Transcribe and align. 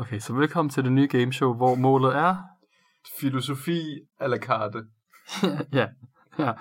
Okay, 0.00 0.18
så 0.18 0.32
velkommen 0.32 0.70
til 0.70 0.84
det 0.84 0.92
nye 0.92 1.06
gameshow, 1.10 1.54
hvor 1.54 1.74
målet 1.74 2.16
er... 2.16 2.36
Filosofi 3.20 3.80
a 4.20 4.26
la 4.26 4.36
carte. 4.38 4.78
ja, 5.78 5.86
ja. 6.38 6.52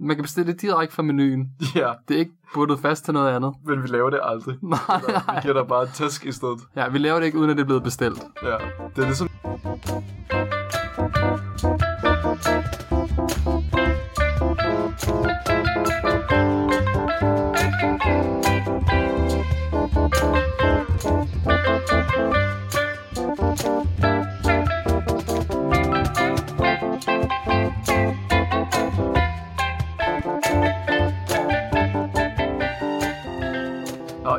Man 0.00 0.16
kan 0.16 0.22
bestille 0.22 0.52
det 0.52 0.60
direkte 0.62 0.94
fra 0.94 1.02
menuen. 1.02 1.46
Ja, 1.74 1.92
Det 2.08 2.14
er 2.14 2.18
ikke 2.18 2.32
bundet 2.54 2.78
fast 2.80 3.04
til 3.04 3.14
noget 3.14 3.36
andet. 3.36 3.54
men 3.64 3.82
vi 3.82 3.88
laver 3.88 4.10
det 4.10 4.20
aldrig. 4.22 4.56
Nej, 4.62 4.78
Vi 5.06 5.12
nej. 5.26 5.40
giver 5.42 5.54
dig 5.54 5.66
bare 5.68 5.82
et 5.82 5.88
tæsk 5.88 6.26
i 6.26 6.32
stedet. 6.32 6.60
Ja, 6.76 6.88
vi 6.88 6.98
laver 6.98 7.18
det 7.18 7.26
ikke, 7.26 7.38
uden 7.38 7.50
at 7.50 7.56
det 7.56 7.62
er 7.62 7.66
blevet 7.66 7.82
bestilt. 7.82 8.22
Ja, 8.42 8.56
det 8.96 9.02
er 9.02 9.06
ligesom... 9.06 9.28
Og 16.04 16.21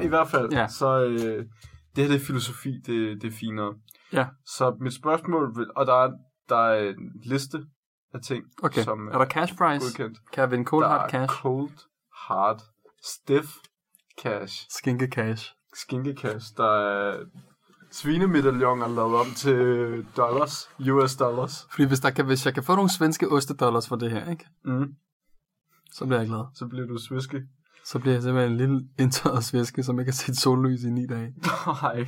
i 0.03 0.07
hvert 0.07 0.27
fald, 0.27 0.51
Ja. 0.53 0.67
så 0.67 1.03
øh, 1.03 1.45
det 1.95 2.03
her 2.03 2.07
det 2.07 2.21
er 2.21 2.25
filosofi, 2.25 2.71
det, 2.85 3.21
det 3.21 3.27
er 3.33 3.37
finere. 3.39 3.73
Ja. 4.13 4.27
Så 4.45 4.75
mit 4.81 4.93
spørgsmål, 4.93 5.57
vil, 5.57 5.67
og 5.75 5.85
der 5.87 5.93
er, 5.93 6.11
der 6.49 6.55
er 6.57 6.89
en 6.89 7.11
liste 7.25 7.65
af 8.13 8.21
ting, 8.21 8.43
Okay, 8.63 8.83
som 8.83 9.07
er 9.07 9.17
der 9.17 9.25
cash 9.25 9.57
prize? 9.57 9.85
godkendt. 9.85 10.17
Kan 10.33 10.41
jeg 10.41 10.51
vinde 10.51 10.65
cold 10.65 10.83
der 10.83 10.89
hard 10.89 11.05
er 11.05 11.09
cash? 11.09 11.41
cold, 11.41 11.69
hard, 12.27 12.61
stiff 13.03 13.47
cash, 14.21 14.65
Skinke 14.69 15.07
cash. 15.07 15.53
skinke 15.73 16.13
cash, 16.17 16.45
der 16.57 16.65
er 16.77 17.25
svinemedaljoner 17.91 18.87
lavet 18.87 19.15
om 19.15 19.25
til 19.35 20.05
dollars, 20.17 20.69
US 20.91 21.15
dollars. 21.15 21.67
Fordi 21.71 21.83
hvis, 21.87 21.99
der 21.99 22.09
kan, 22.09 22.25
hvis 22.25 22.45
jeg 22.45 22.53
kan 22.53 22.63
få 22.63 22.75
nogle 22.75 22.89
svenske 22.89 23.27
ostedollars 23.31 23.87
for 23.87 23.95
det 23.95 24.11
her, 24.11 24.29
ikke? 24.29 24.45
Mm. 24.65 24.93
så 25.91 26.05
bliver 26.05 26.19
jeg 26.19 26.27
glad. 26.27 26.43
Så 26.55 26.67
bliver 26.67 26.87
du 26.87 26.97
sviske. 26.97 27.41
Så 27.85 27.99
bliver 27.99 28.13
jeg 28.13 28.23
simpelthen 28.23 28.51
en 28.51 28.57
lille 28.57 28.87
indtørret 28.99 29.43
svæske, 29.43 29.83
som 29.83 29.97
jeg 29.97 30.05
kan 30.05 30.13
sætte 30.13 30.41
sollys 30.41 30.83
i 30.83 30.89
ni 30.89 31.07
dage. 31.07 31.33
Nej. 31.81 32.07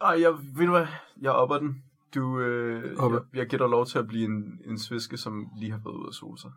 Ej, 0.00 0.20
jeg, 0.20 0.32
ved 0.56 0.66
du 0.66 0.72
hvad? 0.72 0.86
Jeg 1.20 1.32
opper 1.32 1.58
den. 1.58 1.82
Du, 2.14 2.40
øh, 2.40 2.96
Oppe. 2.98 3.16
jeg, 3.16 3.38
jeg 3.38 3.46
giver 3.46 3.58
dig 3.58 3.68
lov 3.68 3.86
til 3.86 3.98
at 3.98 4.08
blive 4.08 4.24
en, 4.24 4.58
en 4.64 4.78
sviske, 4.78 5.16
som 5.16 5.46
lige 5.56 5.70
har 5.70 5.78
været 5.84 5.94
ude 5.94 6.08
at 6.08 6.14
sole 6.14 6.38
sig. 6.38 6.50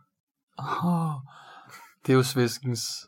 Oh, 0.58 1.12
det 2.06 2.14
er 2.14 2.18
jo 2.18 2.24
svæskens... 2.24 3.08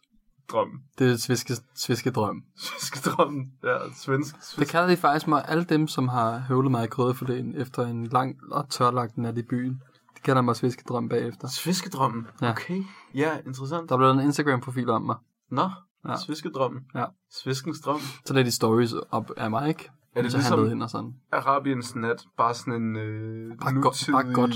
Drøm. 0.51 0.81
Det 0.99 1.11
er 1.11 1.17
svæske, 1.17 1.53
svæskedrøm. 1.75 2.43
Sviskedrømmen. 2.57 3.51
Ja, 3.63 3.77
svensk. 3.95 4.35
Det 4.35 4.43
svensk. 4.43 4.71
kalder 4.71 4.87
de 4.87 4.97
faktisk 4.97 5.27
mig 5.27 5.45
alle 5.47 5.63
dem, 5.63 5.87
som 5.87 6.07
har 6.07 6.39
høvlet 6.39 6.71
mig 6.71 6.83
i 6.83 6.87
krødeforlæn 6.87 7.55
efter 7.55 7.85
en 7.85 8.07
lang 8.07 8.35
og 8.51 8.69
tørlagt 8.69 9.17
nat 9.17 9.37
i 9.37 9.41
byen. 9.41 9.81
De 10.17 10.21
kalder 10.21 10.41
mig 10.41 10.55
svæskedrøm 10.55 11.09
bagefter. 11.09 11.47
Sviskedrømmen. 11.47 12.27
Ja. 12.41 12.51
Okay. 12.51 12.83
Ja, 13.15 13.37
interessant. 13.45 13.89
Der 13.89 13.95
er 13.95 13.99
blevet 13.99 14.13
en 14.13 14.19
Instagram-profil 14.19 14.89
om 14.89 15.01
mig. 15.01 15.15
Nå, 15.51 15.69
Ja. 16.07 16.15
sviskedrømmen. 16.25 16.81
Ja. 16.95 17.05
Sviskens 17.31 17.79
drøm. 17.81 17.99
Så 18.25 18.33
der 18.33 18.39
er 18.39 18.43
de 18.43 18.51
stories 18.51 18.93
op 19.11 19.31
af 19.37 19.49
mig, 19.49 19.67
ikke? 19.69 19.89
Er 20.15 20.21
det 20.21 20.31
så 20.31 20.37
ligesom 20.37 20.71
ind 20.71 20.83
og 20.83 20.89
sådan. 20.89 21.13
Arabiens 21.31 21.95
nat? 21.95 22.25
Bare 22.37 22.53
sådan 22.53 22.73
en 22.81 22.95
øh, 22.95 23.57
Bare 23.57 23.73
godt- 23.81 24.09
bare 24.11 24.33
godt. 24.33 24.55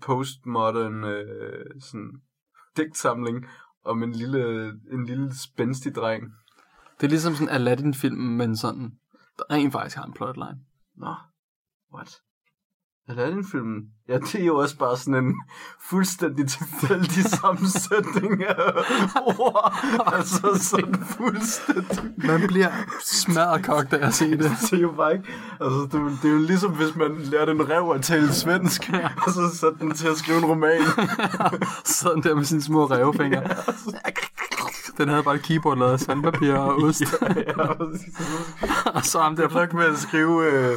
postmodern 0.00 1.04
øh, 1.04 1.80
sådan 1.80 2.10
digtsamling 2.76 3.46
om 3.84 4.02
en 4.02 4.12
lille, 4.12 4.68
en 4.92 5.06
lille 5.06 5.34
spændstig 5.38 5.94
dreng. 5.94 6.22
Det 7.00 7.06
er 7.06 7.10
ligesom 7.10 7.34
sådan 7.34 7.48
Aladdin-filmen, 7.48 8.36
men 8.36 8.56
sådan, 8.56 8.92
der 9.38 9.44
rent 9.50 9.72
faktisk 9.72 9.96
har 9.96 10.04
en 10.04 10.12
plotline. 10.12 10.58
Nå, 10.96 11.14
what? 11.94 12.20
Aladdin-filmen? 13.08 13.82
Ja, 14.08 14.18
det 14.18 14.34
er 14.34 14.44
jo 14.44 14.56
også 14.56 14.76
bare 14.78 14.96
sådan 14.96 15.24
en 15.24 15.34
fuldstændig 15.90 16.48
tilfældig 16.48 17.24
sammensætning 17.40 18.44
af 18.44 18.72
ord. 19.38 19.74
Altså 20.06 20.58
sådan 20.70 21.04
fuldstændig. 21.16 21.98
Man 22.16 22.40
bliver 22.46 22.68
smadret 23.04 23.64
kogt 23.64 23.92
af 23.92 24.06
at 24.06 24.14
se 24.14 24.30
det. 24.30 24.40
Det 24.70 24.72
er 24.72 24.78
jo 24.82 24.92
bare 24.96 25.12
ikke... 25.12 25.24
Altså, 25.60 25.78
det, 25.92 25.94
er 25.94 25.98
jo- 25.98 26.10
det 26.22 26.24
er 26.24 26.32
jo 26.32 26.38
ligesom, 26.38 26.70
hvis 26.72 26.96
man 26.96 27.16
lærte 27.18 27.52
en 27.52 27.68
rev 27.70 27.92
at 27.94 28.02
tale 28.02 28.32
svensk, 28.34 28.90
og 29.26 29.32
så 29.32 29.56
satte 29.56 29.78
den 29.80 29.94
til 29.94 30.08
at 30.08 30.16
skrive 30.16 30.38
en 30.38 30.44
roman. 30.44 30.80
Sådan 31.84 32.22
der 32.22 32.34
med 32.34 32.44
sine 32.44 32.62
små 32.62 32.84
revfingre. 32.86 33.42
Den 34.98 35.08
havde 35.08 35.22
bare 35.22 35.34
et 35.34 35.42
keyboard 35.42 35.78
lavet 35.78 35.92
af 35.92 36.00
sandpapir 36.00 36.54
og 36.54 36.76
ost. 36.82 37.00
ja, 37.00 37.72
præcis. 37.74 38.20
og 38.94 39.04
så 39.04 39.20
ham 39.20 39.36
der 39.36 39.42
Jeg 39.42 39.52
nok 39.52 39.72
med 39.74 39.84
at 39.84 39.98
skrive 39.98 40.52
øh, 40.52 40.74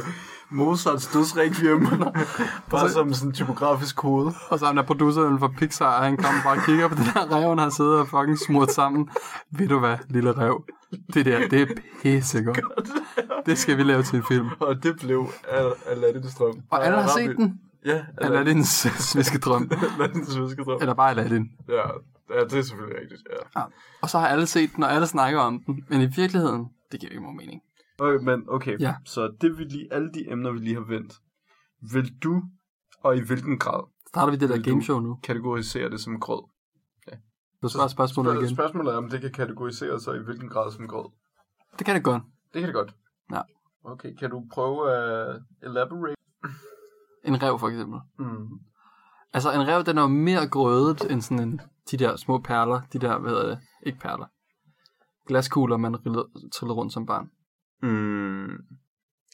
Mozarts 0.50 1.06
dødsrequiem, 1.06 1.86
bare 2.70 2.90
som 2.90 3.14
sådan 3.14 3.28
en 3.28 3.34
typografisk 3.34 3.96
kode. 3.96 4.34
Og 4.48 4.58
så 4.58 4.66
ham 4.66 4.76
der 4.76 4.82
produceren 4.82 5.38
fra 5.38 5.48
Pixar, 5.58 6.04
han 6.04 6.16
kommer 6.16 6.42
bare 6.42 6.56
og 6.56 6.62
kigger 6.66 6.88
på 6.88 6.94
den 6.94 7.04
der 7.04 7.36
rev, 7.36 7.48
han 7.48 7.58
har 7.58 7.70
siddet 7.70 7.98
og 8.00 8.08
fucking 8.08 8.38
smurt 8.38 8.72
sammen. 8.72 9.08
Ved 9.50 9.68
du 9.68 9.78
hvad, 9.78 9.96
lille 10.08 10.32
rev? 10.32 10.64
Det 11.14 11.26
der, 11.26 11.48
det 11.48 11.62
er 11.62 11.66
pissegodt. 12.02 12.60
Det 13.46 13.58
skal 13.58 13.76
vi 13.76 13.82
lave 13.82 14.02
til 14.02 14.16
en 14.16 14.24
film. 14.28 14.48
Og 14.60 14.82
det 14.82 14.96
blev 15.00 15.26
Al- 15.48 15.74
Aladdins 15.86 16.34
drøm. 16.34 16.60
Og 16.70 16.86
alle 16.86 16.98
har 17.02 17.08
set 17.18 17.36
den. 17.36 17.60
Ja, 17.84 18.00
Aladdins 18.18 18.68
sviskedrøm. 18.98 19.70
Aladdins 19.98 20.28
sviskedrøm. 20.28 20.78
Eller 20.80 20.94
bare 20.94 21.10
Aladdin. 21.10 21.50
Ja, 21.68 21.74
ja, 22.38 22.44
det 22.44 22.52
er 22.58 22.62
selvfølgelig 22.62 23.00
rigtigt, 23.02 23.22
ja. 23.56 23.60
Og 24.02 24.10
så 24.10 24.18
har 24.18 24.26
alle 24.28 24.46
set 24.46 24.70
den, 24.76 24.84
og 24.84 24.92
alle 24.92 25.06
snakker 25.06 25.40
om 25.40 25.62
den. 25.66 25.84
Men 25.88 26.00
i 26.00 26.06
virkeligheden, 26.16 26.64
det 26.92 27.00
giver 27.00 27.10
ikke 27.12 27.22
nogen 27.22 27.36
mening. 27.36 27.60
Okay, 27.98 28.24
men 28.24 28.44
okay, 28.48 28.76
Ja. 28.80 28.94
så 29.04 29.36
det 29.40 29.58
vi 29.58 29.64
lige, 29.64 29.92
alle 29.92 30.10
de 30.12 30.30
emner, 30.30 30.50
vi 30.52 30.58
lige 30.58 30.74
har 30.74 30.84
vendt, 30.88 31.14
vil 31.92 32.16
du, 32.22 32.42
og 33.00 33.16
i 33.16 33.20
hvilken 33.20 33.58
grad, 33.58 33.84
Starter 34.08 34.30
vi 34.32 34.36
det 34.36 34.48
der 34.48 34.62
gameshow 34.62 35.00
nu? 35.00 35.18
kategorisere 35.22 35.90
det 35.90 36.00
som 36.00 36.20
grød? 36.20 36.42
Du 37.62 37.68
svarer 37.68 37.88
spørgsmålet 37.88 38.32
Spørg- 38.32 38.42
igen. 38.44 38.54
Spørgsmålet 38.56 38.92
er, 38.92 38.96
om 38.96 39.08
det 39.10 39.20
kan 39.20 39.32
kategoriseres 39.32 40.02
sig 40.02 40.16
i 40.16 40.18
hvilken 40.18 40.48
grad 40.48 40.72
som 40.72 40.88
grød. 40.88 41.10
Det 41.78 41.86
kan 41.86 41.94
det 41.94 42.04
godt. 42.04 42.22
Det 42.54 42.60
kan 42.60 42.66
det 42.68 42.74
godt. 42.74 42.94
Ja. 43.32 43.40
Okay, 43.84 44.14
kan 44.16 44.30
du 44.30 44.44
prøve 44.52 44.92
at 44.92 45.42
elaborate? 45.62 46.14
En 47.24 47.42
rev 47.42 47.58
for 47.58 47.68
eksempel. 47.68 48.00
Mm. 48.18 48.48
Altså 49.32 49.52
en 49.52 49.68
rev, 49.68 49.84
den 49.84 49.98
er 49.98 50.02
jo 50.02 50.08
mere 50.08 50.48
grødet 50.48 51.10
end 51.12 51.20
sådan 51.22 51.48
en, 51.48 51.60
de 51.90 51.96
der 51.96 52.16
små 52.16 52.38
perler. 52.38 52.80
De 52.92 52.98
der, 52.98 53.18
hvad 53.18 53.30
hedder 53.30 53.46
det? 53.48 53.58
Ikke 53.82 53.98
perler. 53.98 54.26
Glaskugler, 55.26 55.76
man 55.76 56.06
rillede- 56.06 56.50
trillede 56.54 56.76
rundt 56.76 56.92
som 56.92 57.06
barn. 57.06 57.30
Mm. 57.82 58.46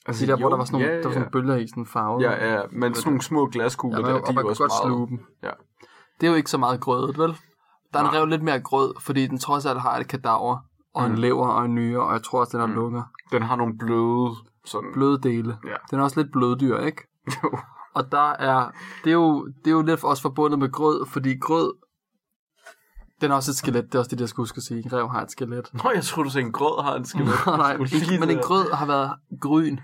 Altså, 0.06 0.26
de 0.26 0.30
der, 0.32 0.36
jo, 0.36 0.40
hvor 0.40 0.48
der 0.48 0.56
var 0.56 0.64
sådan 0.64 0.80
nogle, 0.80 0.94
ja, 0.94 0.98
der 1.02 1.04
var 1.08 1.12
sådan 1.12 1.12
ja. 1.12 1.18
nogle 1.18 1.30
bølger 1.30 1.56
i 1.56 1.66
sådan 1.66 1.86
farve. 1.86 2.20
Ja, 2.22 2.52
ja, 2.54 2.62
men 2.72 2.94
sådan 2.94 3.10
nogle 3.10 3.22
små 3.22 3.46
glaskugler, 3.46 3.98
Ja, 4.00 4.06
ja, 4.06 4.12
man, 4.12 4.14
der, 4.14 4.26
og 4.26 4.28
de 4.28 4.34
man 4.34 4.38
er 4.38 4.42
kunne 4.42 4.50
også 4.50 4.62
godt 4.62 4.72
meget... 4.72 4.82
sluge 4.94 5.08
dem. 5.08 5.20
Ja. 5.42 5.50
Det 6.20 6.26
er 6.26 6.30
jo 6.30 6.36
ikke 6.36 6.50
så 6.50 6.58
meget 6.58 6.80
grødet, 6.80 7.18
vel? 7.18 7.36
Der 7.92 7.98
er 7.98 8.04
en 8.08 8.14
rev 8.14 8.26
lidt 8.26 8.42
mere 8.42 8.60
grød, 8.60 8.94
fordi 9.00 9.26
den 9.26 9.38
trods 9.38 9.66
alt 9.66 9.80
har 9.80 9.98
et 9.98 10.08
kadaver, 10.08 10.56
og 10.94 11.06
en 11.06 11.12
Mm. 11.12 11.18
lever 11.18 11.46
og 11.48 11.64
en 11.64 11.74
nyre, 11.74 12.02
og 12.02 12.12
jeg 12.12 12.22
tror 12.22 12.40
også, 12.40 12.50
den 12.52 12.60
har 12.60 12.66
Mm. 12.66 12.74
lunger. 12.74 13.02
Den 13.32 13.42
har 13.42 13.56
nogle 13.56 13.78
bløde, 13.78 14.30
sådan... 14.64 14.90
Bløde 14.92 15.18
dele. 15.22 15.58
Ja. 15.66 15.74
Den 15.90 15.98
er 15.98 16.02
også 16.02 16.20
lidt 16.22 16.32
bløddyr, 16.32 16.78
ikke? 16.78 17.02
Jo. 17.44 17.58
Og 17.94 18.12
der 18.12 18.30
er, 18.30 18.70
det 19.04 19.10
er 19.10 19.14
jo, 19.14 19.46
det 19.64 19.66
er 19.66 19.74
jo 19.74 19.82
lidt 19.82 20.04
også 20.04 20.22
forbundet 20.22 20.58
med 20.58 20.72
grød, 20.72 21.06
fordi 21.06 21.38
grød, 21.38 21.72
den 23.22 23.30
er 23.30 23.34
også 23.34 23.50
et 23.50 23.56
skelet, 23.56 23.84
det 23.84 23.94
er 23.94 23.98
også 23.98 24.10
det, 24.10 24.20
jeg 24.20 24.28
skulle 24.28 24.42
huske 24.44 24.56
at 24.58 24.62
sige. 24.62 24.78
En 24.84 24.92
rev 24.92 25.08
har 25.08 25.22
et 25.22 25.30
skelet. 25.30 25.70
Nå, 25.84 25.90
jeg 25.94 26.02
tror 26.04 26.22
du 26.22 26.30
sagde 26.30 26.46
en 26.46 26.52
grød 26.52 26.82
har 26.84 26.94
en 26.96 27.04
skelet. 27.04 27.34
Nej, 27.46 27.72
Skulle 27.74 27.90
lige 27.90 28.12
ikke, 28.12 28.26
men 28.26 28.30
en 28.36 28.42
grød 28.42 28.72
har 28.72 28.86
været 28.86 29.10
gryn, 29.40 29.76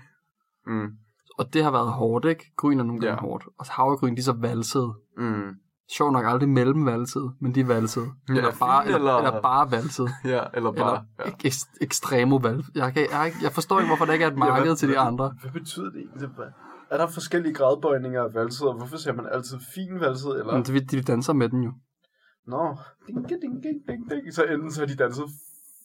Mm. 0.67 0.87
og 1.39 1.53
det 1.53 1.63
har 1.63 1.71
været 1.71 1.91
hårdt, 1.91 2.25
ikke? 2.25 2.51
Gryn 2.57 2.79
er 2.79 2.83
nogle 2.83 3.01
gange 3.01 3.13
Ja. 3.13 3.27
hårdt. 3.29 3.43
Og 3.59 3.65
havregryn, 3.69 4.15
de 4.15 4.19
er 4.19 4.23
så 4.23 4.35
valsede. 4.39 4.93
Mm. 5.17 5.49
Sjov 5.97 6.11
nok 6.11 6.25
aldrig 6.25 6.49
mellemvalsede, 6.49 7.31
men 7.41 7.55
de 7.55 7.59
er 7.59 7.65
valsede. 7.65 8.05
Ja, 8.29 8.33
eller, 8.33 8.51
bare, 8.59 8.85
eller, 8.85 8.97
eller- 8.97 9.17
eller 9.17 9.41
bare 9.41 9.71
valsede. 9.71 10.09
Ja, 10.33 10.43
eller 10.53 10.71
bare... 10.71 10.89
Eller 10.91 11.01
ja. 11.19 11.23
ek- 11.31 11.45
ekst- 11.47 11.77
ekstremo 11.81 12.35
valg. 12.35 12.63
Jeg, 12.75 12.93
kan, 12.93 13.07
jeg, 13.11 13.33
jeg 13.43 13.51
forstår 13.51 13.79
ikke, 13.79 13.87
hvorfor 13.89 14.05
der 14.05 14.13
ikke 14.13 14.25
er 14.25 14.31
et 14.31 14.37
marked 14.47 14.65
hvad- 14.65 14.75
til 14.75 14.87
de 14.89 14.93
hvad- 14.93 15.07
andre. 15.07 15.33
Hvad 15.41 15.51
betyder 15.51 15.89
det 15.89 15.99
egentlig? 16.01 16.29
Hvad- 16.35 16.45
Er 16.91 16.97
der 16.97 17.07
forskellige 17.07 17.53
gradbøjninger 17.53 18.23
af 18.23 18.33
valset, 18.33 18.67
og 18.67 18.75
hvorfor 18.77 18.97
ser 18.97 19.13
man 19.13 19.25
altid 19.31 19.57
fin 19.75 19.99
valset, 19.99 20.39
eller? 20.39 20.53
Men 20.53 20.63
de, 20.63 20.79
de 20.79 21.01
danser 21.01 21.33
med 21.33 21.49
den 21.49 21.63
jo. 21.63 21.71
Nå, 22.49 22.77
ding, 23.07 23.29
ding, 23.29 23.41
ding, 23.41 23.63
ding, 23.87 24.09
ding. 24.11 24.33
Så 24.33 24.43
enten 24.43 24.71
så 24.71 24.81
har 24.81 24.87
de 24.87 24.95
danset 24.95 25.25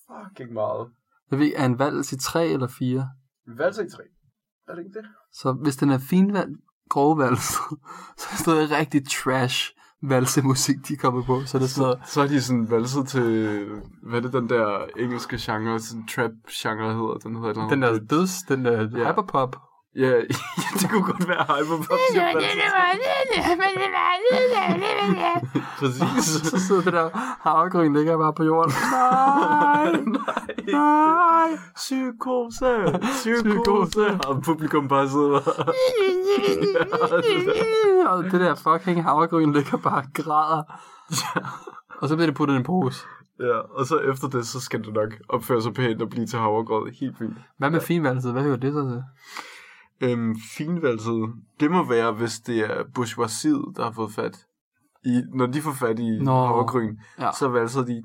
fucking 0.09 0.53
meget. 0.53 0.89
Jeg 1.31 1.39
ved, 1.39 1.53
er 1.57 1.65
en 1.67 1.79
vals 1.79 2.13
i 2.13 2.19
tre 2.19 2.47
eller 2.47 2.67
fire? 2.79 3.09
Vals 3.47 3.79
i 3.79 3.91
tre. 3.97 4.03
Er 4.69 4.75
det 4.75 4.85
ikke 4.85 4.99
det? 4.99 5.07
Så 5.33 5.53
hvis 5.53 5.77
den 5.77 5.91
er 5.91 5.99
finvalg, 5.99 6.51
grove 6.89 7.19
vals, 7.19 7.45
så 8.19 8.27
er 8.31 8.37
det 8.37 8.47
noget 8.47 8.71
rigtig 8.71 9.03
trash 9.11 9.71
valsemusik, 10.03 10.77
de 10.89 10.97
kommer 10.97 11.23
på. 11.25 11.41
Så 11.47 11.57
er 11.59 11.61
det 11.61 11.71
sådan 11.71 11.83
noget, 11.89 12.09
Så 12.09 12.21
er 12.23 12.27
de 12.27 12.43
sådan 12.43 12.71
valset 12.71 13.09
til, 13.09 13.23
hvad 14.03 14.19
er 14.19 14.23
det 14.23 14.33
den 14.33 14.49
der 14.49 14.87
engelske 14.99 15.37
genre, 15.41 15.79
sådan 15.81 16.07
trap 16.07 16.31
genre 16.51 16.93
hedder, 16.95 17.19
den 17.19 17.35
hedder 17.35 17.49
et 17.49 17.57
eller 17.57 17.63
andet. 17.73 17.93
den 17.93 18.01
der 18.11 18.17
døds, 18.17 18.43
den 18.49 18.65
der 18.65 18.73
Ja. 18.99 19.13
hyperpop. 19.13 19.57
Ja, 19.97 20.13
det 20.81 20.91
kunne 20.91 21.05
godt 21.13 21.29
være 21.29 21.45
Hyperpop. 21.57 21.99
Præcis. 25.79 26.25
Så 26.51 26.59
sidder 26.67 26.83
det 26.83 26.93
der 26.93 27.09
havregryn 27.49 27.95
ligger 27.97 28.19
bare 28.19 28.33
på 28.33 28.45
jorden. 28.45 28.73
Nej, 28.93 29.93
nej. 30.73 31.59
Psykose, 31.75 33.01
psykose. 33.03 34.07
Og 34.29 34.43
publikum 34.43 34.89
bare 34.89 35.09
sidder 35.09 35.41
Og 38.13 38.25
det 38.25 38.41
der 38.41 38.55
fucking 38.55 39.03
havregryn 39.03 39.53
ligger 39.53 39.77
bare 39.79 39.97
og 39.97 40.05
græder. 40.15 40.63
Og 42.01 42.09
så 42.09 42.17
bliver 42.17 42.27
det 42.27 42.37
puttet 42.37 42.55
i 42.55 42.57
en 42.59 42.65
pose. 42.65 43.07
Ja, 43.41 43.59
og 43.79 43.87
så 43.87 43.99
efter 43.99 44.29
det, 44.29 44.47
så 44.47 44.61
skal 44.61 44.85
det 44.85 44.95
nok 44.95 45.13
opføre 45.29 45.63
sig 45.63 45.75
pænt 45.75 46.03
og 46.03 46.09
blive 46.11 46.27
til 46.27 46.39
havregrød. 46.39 46.93
Helt 47.01 47.19
fint. 47.19 47.35
Hvad 47.59 47.71
med 47.71 47.81
finvalset? 47.81 48.33
Hvad 48.33 48.43
hører 48.43 48.57
det 48.57 48.73
så 48.73 48.89
til? 48.89 49.03
Øhm, 50.01 50.35
finvalset, 50.57 51.33
det 51.61 51.71
må 51.71 51.83
være, 51.89 52.13
hvis 52.13 52.41
det 52.41 52.59
er 52.59 52.85
bourgeoisiet, 52.95 53.65
der 53.77 53.85
har 53.85 53.93
fået 53.93 54.13
fat 54.13 54.37
i, 55.05 55.23
når 55.35 55.47
de 55.47 55.61
får 55.63 55.73
fat 55.73 55.99
i 55.99 56.19
Nå. 56.23 56.47
havregryn, 56.47 56.97
Ja. 57.21 57.31
så 57.39 57.49
valser 57.49 57.83
de. 57.85 58.03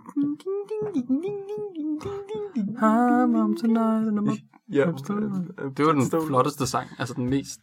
I'm 2.81 3.35
home 3.35 3.55
tonight 3.57 4.07
and 4.07 4.19
I'm 4.19 4.37
Ja, 4.71 4.85
Det 5.77 5.85
var 5.85 5.91
den 5.91 6.27
flotteste 6.27 6.67
sang, 6.67 6.87
altså 6.99 7.13
den 7.13 7.29
mest 7.29 7.59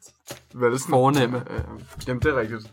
valsen. 0.55 0.91
fornemme. 0.91 1.43
Ja, 1.51 1.55
jamen, 2.09 2.23
det 2.23 2.27
er 2.35 2.41
rigtigt. 2.41 2.73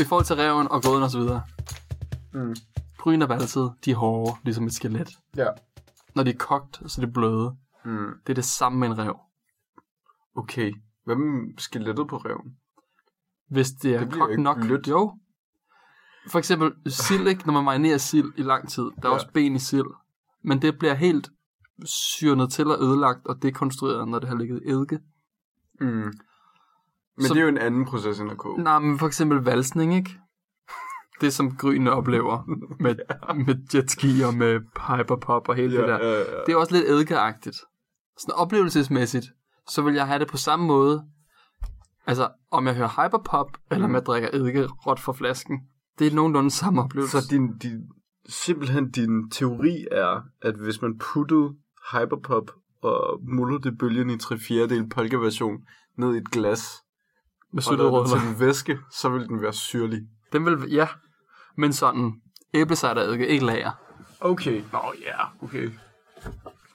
I 0.00 0.04
forhold 0.04 0.24
til 0.24 0.36
reven 0.36 0.68
og 0.70 0.82
gåden 0.82 1.02
og 1.02 1.10
så 1.10 1.18
videre. 1.18 1.42
Mm. 2.34 2.54
Gryn 3.02 3.22
og 3.22 3.28
valset, 3.28 3.72
de 3.84 3.90
er 3.90 3.94
hårde, 3.96 4.32
ligesom 4.44 4.64
et 4.66 4.74
skelet. 4.74 5.08
Ja. 5.36 5.46
Når 6.14 6.22
de 6.22 6.30
er 6.30 6.36
kogt, 6.38 6.82
så 6.86 7.00
er 7.02 7.04
det 7.06 7.14
bløde. 7.14 7.56
Mm. 7.84 8.06
Det 8.26 8.30
er 8.32 8.34
det 8.34 8.44
samme 8.44 8.78
med 8.78 8.88
en 8.88 8.98
rev. 8.98 9.16
Okay. 10.36 10.72
Hvad 11.04 11.16
med 11.16 11.58
skelettet 11.58 12.08
på 12.08 12.16
reven? 12.16 12.56
Hvis 13.48 13.70
det 13.70 13.94
er 13.94 14.04
Det 14.04 14.12
kogt 14.12 14.38
nok. 14.40 14.60
blødt. 14.60 14.88
Jo. 14.88 15.18
For 16.30 16.38
eksempel 16.38 16.72
sild, 16.86 17.28
ikke? 17.28 17.46
Når 17.46 17.52
man 17.52 17.64
marinerer 17.64 17.98
sild 17.98 18.32
i 18.36 18.42
lang 18.42 18.68
tid. 18.68 18.82
Der 18.82 18.90
er 19.04 19.08
Ja. 19.08 19.14
også 19.14 19.28
ben 19.34 19.56
i 19.56 19.58
sild. 19.58 19.86
Men 20.42 20.62
det 20.62 20.78
bliver 20.78 20.94
helt 20.94 21.30
syrnet 21.84 22.52
til 22.52 22.66
og 22.66 22.82
ødelagt 22.82 23.26
og 23.26 23.42
dekonstrueret, 23.42 24.08
når 24.08 24.18
det 24.18 24.28
har 24.28 24.36
ligget 24.36 24.62
eddike. 24.70 24.98
Mm. 25.80 25.86
Men 25.86 26.12
så... 27.20 27.34
det 27.34 27.40
er 27.40 27.42
jo 27.42 27.48
en 27.48 27.58
anden 27.58 27.84
proces 27.84 28.20
end 28.20 28.30
at 28.30 28.38
koge. 28.38 28.62
Nej, 28.62 28.78
men 28.78 28.98
for 28.98 29.06
eksempel 29.06 29.38
valsning, 29.38 29.94
ikke? 29.94 30.18
Det, 31.22 31.32
som 31.32 31.56
grynene 31.56 31.92
oplever 31.92 32.44
med, 32.80 32.94
med 33.46 33.74
jetski 33.74 34.22
og 34.22 34.34
med 34.34 34.60
hyperpop 34.88 35.48
og 35.48 35.54
hele 35.54 35.76
det 35.76 35.88
der. 35.88 35.98
ja, 35.98 36.18
ja. 36.18 36.24
Det 36.46 36.52
er 36.52 36.56
også 36.56 36.74
lidt 36.74 36.84
eddikeagtigt. 36.88 37.56
Sådan 38.18 38.34
oplevelsesmæssigt, 38.34 39.26
så 39.68 39.82
vil 39.82 39.94
jeg 39.94 40.06
have 40.06 40.18
det 40.18 40.28
på 40.28 40.36
samme 40.36 40.66
måde. 40.66 41.04
Altså, 42.06 42.28
om 42.50 42.66
jeg 42.66 42.74
hører 42.74 43.04
hyperpop, 43.04 43.46
eller 43.70 43.84
om 43.84 43.94
jeg 43.94 44.02
drikker 44.06 44.28
eddike 44.32 44.66
råt 44.66 45.00
fra 45.00 45.12
flasken. 45.12 45.60
Det 45.98 46.06
er 46.06 46.14
nogenlunde 46.14 46.50
samme 46.50 46.82
oplevelse. 46.82 47.20
Så 47.20 47.28
din, 47.30 47.58
din, 47.58 47.80
simpelthen 48.28 48.90
din 48.90 49.30
teori 49.30 49.86
er, 49.90 50.22
at 50.42 50.54
hvis 50.54 50.82
man 50.82 50.98
puttede 50.98 51.54
hyperpop 51.92 52.50
og 52.82 53.20
mullede 53.36 53.62
det 53.62 53.78
bølgen 53.78 54.10
i 54.10 54.18
3 54.18 54.38
fjerdedel 54.38 54.88
polka-version 54.88 55.56
ned 55.98 56.14
i 56.14 56.18
et 56.18 56.30
glas, 56.30 56.82
med 57.52 57.62
og 57.70 57.76
lavede 57.76 57.92
den 57.92 58.00
rødler. 58.00 58.20
til 58.20 58.28
en 58.28 58.40
væske, 58.40 58.78
så 58.90 59.08
ville 59.08 59.28
den 59.28 59.42
være 59.42 59.52
syrlig. 59.52 60.00
Den 60.32 60.44
vil, 60.44 60.58
ja. 60.70 60.88
Men 61.56 61.72
sådan, 61.72 62.12
æblecider 62.54 62.96
eddike, 62.96 63.26
ikke 63.26 63.44
lager. 63.46 63.70
Okay. 64.20 64.62
Nå 64.72 64.92
ja, 65.06 65.44
okay. 65.46 65.70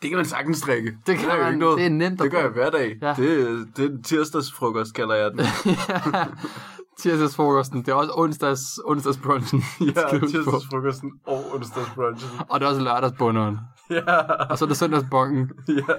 Det 0.02 0.10
kan 0.10 0.18
man 0.18 0.26
sagtens 0.26 0.62
drikke. 0.62 0.98
Det 1.08 1.18
kan 1.18 1.30
jo 1.32 1.38
man, 1.38 1.48
ikke 1.48 1.60
noget. 1.60 1.78
det 1.78 1.86
er 1.86 1.90
nemt 1.90 2.14
at 2.22 2.24
Det 2.24 2.32
gør 2.32 2.40
jeg 2.42 2.50
hver 2.50 2.70
dag. 2.70 2.98
Ja. 3.02 3.14
Det, 3.18 3.68
det 3.78 3.86
er 3.86 4.02
tirsdagsfrokost, 4.04 4.94
kalder 4.94 5.16
jeg 5.16 5.32
den. 5.32 5.40
Tirsdagsfrokosten, 7.00 7.80
det 7.80 7.88
er 7.88 7.94
også 7.94 8.12
onsdags, 8.16 8.62
onsdagsbrunchen. 8.86 9.64
ja, 9.96 10.18
tirsdagsfrokosten 10.20 11.12
og 11.28 11.54
onsdagsbrunchen. 11.56 12.32
Og 12.50 12.60
det 12.60 12.66
er 12.66 12.70
også 12.70 12.82
lørdagsbunderen. 12.82 13.58
Ja, 13.90 14.22
Og 14.22 14.58
så 14.58 14.66
er 14.66 14.70
det 14.70 14.78
søndagsbonken. 14.78 15.52
ja. 15.68 15.94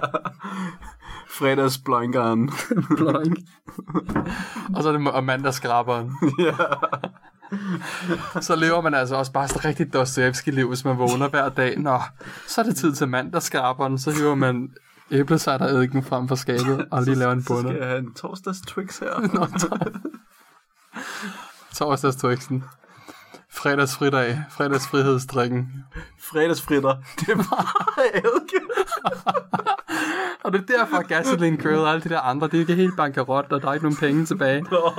Fredagsblankeren. 1.29 2.49
Blank. 2.97 3.37
og 4.75 4.83
så 4.83 4.89
er 4.89 4.97
det 4.97 5.11
og 5.11 5.23
mandagsskraberen. 5.23 6.11
ja. 6.39 6.53
Så 8.41 8.55
lever 8.55 8.81
man 8.81 8.93
altså 8.93 9.15
også 9.15 9.31
bare 9.31 9.47
sådan 9.47 9.65
rigtig 9.65 9.93
Dostoyevsky-liv, 9.93 10.67
hvis 10.67 10.85
man 10.85 10.97
vågner 10.97 11.29
hver 11.29 11.49
dag. 11.49 11.79
Nå, 11.79 11.99
så 12.47 12.61
er 12.61 12.65
det 12.65 12.75
tid 12.75 12.93
til 12.93 13.07
mandagsskraberen. 13.07 13.99
Så 13.99 14.11
hiver 14.11 14.35
man 14.35 14.69
æblecider 15.11 16.01
frem 16.09 16.27
fra 16.27 16.35
skabet 16.35 16.85
og 16.91 17.03
lige 17.03 17.15
laver 17.15 17.31
en 17.31 17.43
Så 17.43 17.47
bunder. 17.47 17.71
skal 17.71 17.79
jeg 17.79 17.87
have 17.87 17.99
en 17.99 18.13
torsdags 18.13 18.61
Twix 18.67 18.99
her. 18.99 19.19
Nå, 19.33 19.47
Torsdagstwixen. 21.75 22.63
Fredagsfridag. 23.51 24.43
Fredagsfrihedsdrikken. 24.49 25.85
Fredagsfritter. 26.31 26.95
Det 27.19 27.29
er 27.29 27.35
bare 27.35 28.05
eddike. 28.13 28.65
Og 30.43 30.53
det 30.53 30.61
er 30.69 30.77
derfor 30.77 31.07
Gasoline 31.07 31.57
Girl 31.57 31.75
og 31.77 31.89
alle 31.89 32.01
de 32.03 32.09
der 32.09 32.19
andre, 32.19 32.47
de 32.47 32.55
er 32.55 32.59
ikke 32.59 32.75
helt 32.75 32.97
bankerot, 32.97 33.51
og 33.51 33.61
der 33.61 33.67
er 33.69 33.73
ikke 33.73 33.85
nogen 33.85 33.97
penge 33.97 34.25
tilbage. 34.25 34.61
Nå. 34.61 34.91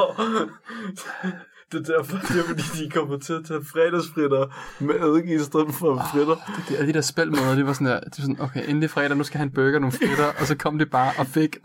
Det 1.72 1.88
er 1.88 1.96
derfor, 1.96 2.17
det 2.17 2.38
er 2.38 2.44
fordi, 2.44 2.62
de 2.84 2.90
kommer 2.90 3.19
til 3.19 3.32
at 3.32 3.44
tage 3.49 3.64
fredagsfritter 3.64 4.46
med 4.81 4.94
eddike 4.94 5.34
i 5.34 5.38
stedet 5.38 5.75
for 5.75 6.11
fritter. 6.14 6.37
De, 6.69 6.76
alle 6.76 6.88
de 6.88 6.93
der 6.93 7.00
spilmåder, 7.00 7.55
de 7.55 7.67
var 7.67 7.72
sådan 7.72 7.87
der, 7.87 8.00
de 8.00 8.19
var 8.19 8.22
sådan, 8.22 8.40
okay, 8.40 8.69
endelig 8.69 8.90
fredag, 8.90 9.17
nu 9.17 9.25
skal 9.25 9.38
han 9.38 9.50
burger 9.50 9.78
nogle 9.78 9.93
fritter, 9.93 10.32
og 10.40 10.46
så 10.46 10.55
kom 10.55 10.78
de 10.78 10.87
bare 10.87 11.12
og 11.19 11.26
fik, 11.26 11.56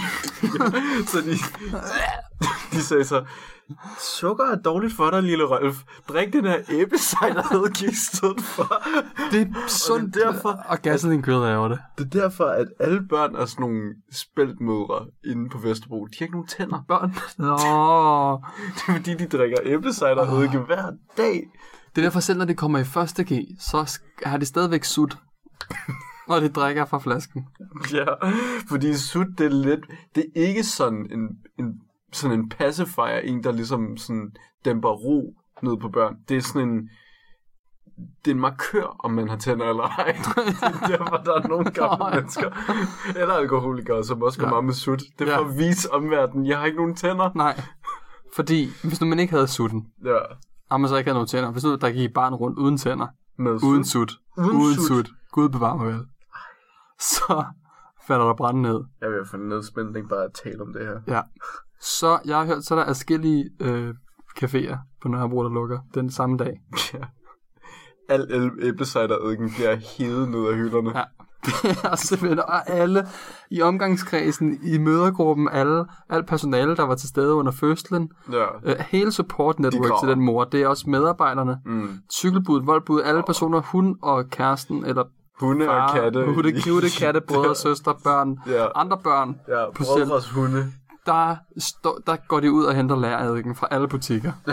Så 1.12 1.20
de, 1.20 1.36
de 2.72 2.82
sagde 2.82 3.04
så, 3.04 3.24
sukker 4.20 4.44
er 4.44 4.56
dårligt 4.56 4.92
for 4.92 5.10
dig, 5.10 5.22
lille 5.22 5.44
Rolf. 5.44 5.76
Drik 6.08 6.32
den 6.32 6.44
her 6.44 6.58
æblecider 6.70 7.82
i 7.90 7.94
stedet 7.94 8.40
for. 8.40 8.82
det 9.32 9.40
er 9.40 9.68
sundt, 9.68 10.04
Og 10.08 10.14
det 10.14 10.22
er 10.26 10.30
derfor- 10.32 10.60
og 10.68 10.78
Gasoline 10.82 11.22
Girl 11.22 11.42
er 11.52 11.56
over 11.56 11.68
det. 11.68 11.78
Det 11.98 12.04
er 12.14 12.20
derfor, 12.20 12.44
at 12.44 12.66
alle 12.80 13.00
børn 13.08 13.34
er 13.34 13.44
sådan 13.46 13.62
nogle 13.62 13.94
spæltmødre 14.12 15.06
inde 15.24 15.50
på 15.50 15.58
Vesterbro. 15.58 16.06
De 16.06 16.16
har 16.18 16.24
ikke 16.24 16.34
nogen 16.34 16.48
tænder. 16.48 16.84
Børn. 16.88 17.14
Nå. 17.38 17.56
Det 18.74 18.82
er 18.88 18.96
fordi, 18.96 19.14
de 19.14 19.38
drikker 19.38 19.56
æblecider 19.64 20.22
eddike 20.38 20.58
hver 20.58 20.92
dag. 21.16 21.50
Det 21.94 22.02
er 22.02 22.06
derfor 22.06 22.20
selv, 22.20 22.38
når 22.38 22.44
de 22.44 22.54
kommer 22.54 22.78
i 22.78 22.84
første 22.84 23.24
G, 23.24 23.42
så 23.60 24.00
har 24.24 24.36
de 24.36 24.46
stadigvæk 24.46 24.84
sut, 24.84 25.16
når 26.28 26.40
de 26.40 26.48
drikker 26.48 26.84
fra 26.84 26.98
flasken. 26.98 27.46
Ja, 27.92 28.04
fordi 28.68 28.94
sut, 28.96 29.26
det 29.38 29.46
er 29.46 29.50
lidt... 29.50 29.80
Det 30.14 30.24
er 30.36 30.40
ikke 30.48 30.62
sådan 30.64 31.06
en, 31.10 31.20
en, 31.58 31.74
sådan 32.12 32.38
en 32.40 32.48
pacifier, 32.48 33.18
en 33.18 33.44
der 33.44 33.52
ligesom 33.52 33.96
sådan 33.96 34.32
dæmper 34.64 34.88
ro 34.90 35.34
ned 35.62 35.76
på 35.76 35.88
børn. 35.88 36.16
Det 36.28 36.36
er 36.36 36.40
sådan 36.40 36.68
en... 36.68 36.88
Det 38.24 38.30
er 38.30 38.34
en 38.34 38.40
markør, 38.40 38.96
om 38.98 39.10
man 39.10 39.28
har 39.28 39.36
tænder 39.36 39.68
eller 39.68 39.82
ej. 39.82 40.12
Det 40.86 40.94
er 40.94 40.96
derfor, 40.98 41.16
der 41.16 41.34
er 41.34 41.48
nogle 41.48 41.70
gamle 41.70 42.16
mennesker, 42.16 42.50
eller 43.20 43.34
alkoholikere, 43.34 44.04
som 44.04 44.22
også 44.22 44.38
går 44.38 44.46
Ja. 44.46 44.50
meget 44.50 44.64
med 44.64 44.74
sut. 44.74 45.02
Det 45.18 45.28
er 45.28 45.32
Ja. 45.32 45.38
for 45.38 45.44
at 45.44 45.58
vise 45.58 45.92
omverdenen, 45.94 46.46
jeg 46.46 46.58
har 46.58 46.64
ikke 46.66 46.76
nogen 46.78 46.94
tænder. 46.94 47.30
Nej, 47.34 47.60
fordi 48.36 48.68
hvis 48.84 49.00
nu 49.00 49.06
man 49.06 49.18
ikke 49.18 49.32
havde 49.32 49.46
sutten, 49.48 49.86
Ja, 50.04 50.18
og 50.70 50.80
man 50.80 50.88
så 50.88 50.96
ikke 50.96 51.08
havde 51.08 51.16
nogen 51.16 51.28
tænder, 51.28 51.50
hvis 51.52 51.64
nu 51.64 51.74
der 51.76 51.90
gik 51.90 52.10
barn 52.14 52.34
rundt 52.34 52.58
uden 52.58 52.78
tænder, 52.78 53.06
med 53.38 53.64
uden 53.64 53.84
sut. 53.84 54.10
sut, 54.10 54.18
Uden 54.38 54.74
sut. 54.74 54.86
sut, 54.86 55.08
Gud 55.32 55.48
bevar 55.48 55.76
mig 55.76 55.86
vel, 55.86 56.00
så 57.00 57.44
falder 58.08 58.26
der 58.26 58.34
brænde 58.34 58.62
ned. 58.62 58.80
Jeg 59.00 59.10
vil 59.10 59.18
få 59.30 59.36
nedspænding 59.36 60.08
bare 60.08 60.24
at 60.24 60.30
tale 60.44 60.60
om 60.62 60.72
det 60.72 60.86
her. 60.86 61.00
Ja. 61.16 61.20
Så 61.80 62.18
jeg 62.24 62.38
har 62.38 62.44
hørt, 62.46 62.64
så 62.64 62.74
er 62.74 62.78
der 62.78 62.86
adskillige 62.86 63.50
øh, 63.60 63.94
caféer 64.42 64.76
på 65.02 65.08
Nørrebro, 65.08 65.42
der 65.44 65.50
lukker 65.50 65.78
den 65.94 66.10
samme 66.10 66.36
dag. 66.36 66.60
Ja. 66.94 66.98
Al 68.08 68.26
æl- 68.30 68.66
æblecider 68.66 69.48
bliver 69.56 69.76
hævet 69.98 70.28
ned 70.28 70.46
af 70.48 70.54
hylderne. 70.54 70.98
Ja. 70.98 71.04
Det 71.62 71.78
er 71.84 71.96
simpelthen, 71.96 72.38
og 72.38 72.70
alle 72.70 73.06
i 73.50 73.62
omgangskredsen, 73.62 74.58
i 74.62 74.78
mødergruppen, 74.78 75.48
alle, 75.52 75.84
alt 76.08 76.26
personale, 76.26 76.76
der 76.76 76.82
var 76.82 76.94
til 76.94 77.08
stede 77.08 77.34
under 77.34 77.52
fødslen, 77.52 78.10
ja. 78.32 78.46
øh, 78.64 78.76
hele 78.90 79.12
support 79.12 79.56
De 79.56 79.62
network 79.62 79.90
græder. 79.90 80.00
til 80.00 80.08
den 80.08 80.24
mor, 80.24 80.44
det 80.44 80.62
er 80.62 80.68
også 80.68 80.90
medarbejderne, 80.90 81.58
Mm. 81.64 81.88
cykelbud, 82.12 82.62
voldbud, 82.64 83.02
alle 83.02 83.22
personer, 83.26 83.60
hun 83.60 83.96
og 84.02 84.28
kæresten, 84.30 84.84
eller 84.84 85.04
Hunde 85.40 85.68
og 85.68 85.74
far, 85.90 85.94
katte. 86.00 86.24
hunde, 86.24 86.60
cute, 86.62 86.86
katte, 86.98 87.20
brødre, 87.28 87.54
søstre, 87.54 87.94
børn, 88.04 88.38
Ja, 88.46 88.66
andre 88.74 88.98
børn, 88.98 89.40
ja 89.48 89.70
brødres 89.70 90.30
hunde. 90.30 90.72
der, 91.06 91.36
stå, 91.58 91.98
der 92.06 92.16
går 92.28 92.40
de 92.40 92.52
ud 92.52 92.64
og 92.64 92.74
henter 92.74 92.96
lærerædiken 92.96 93.54
fra 93.54 93.68
alle 93.70 93.88
butikker. 93.88 94.32
Ja. 94.46 94.52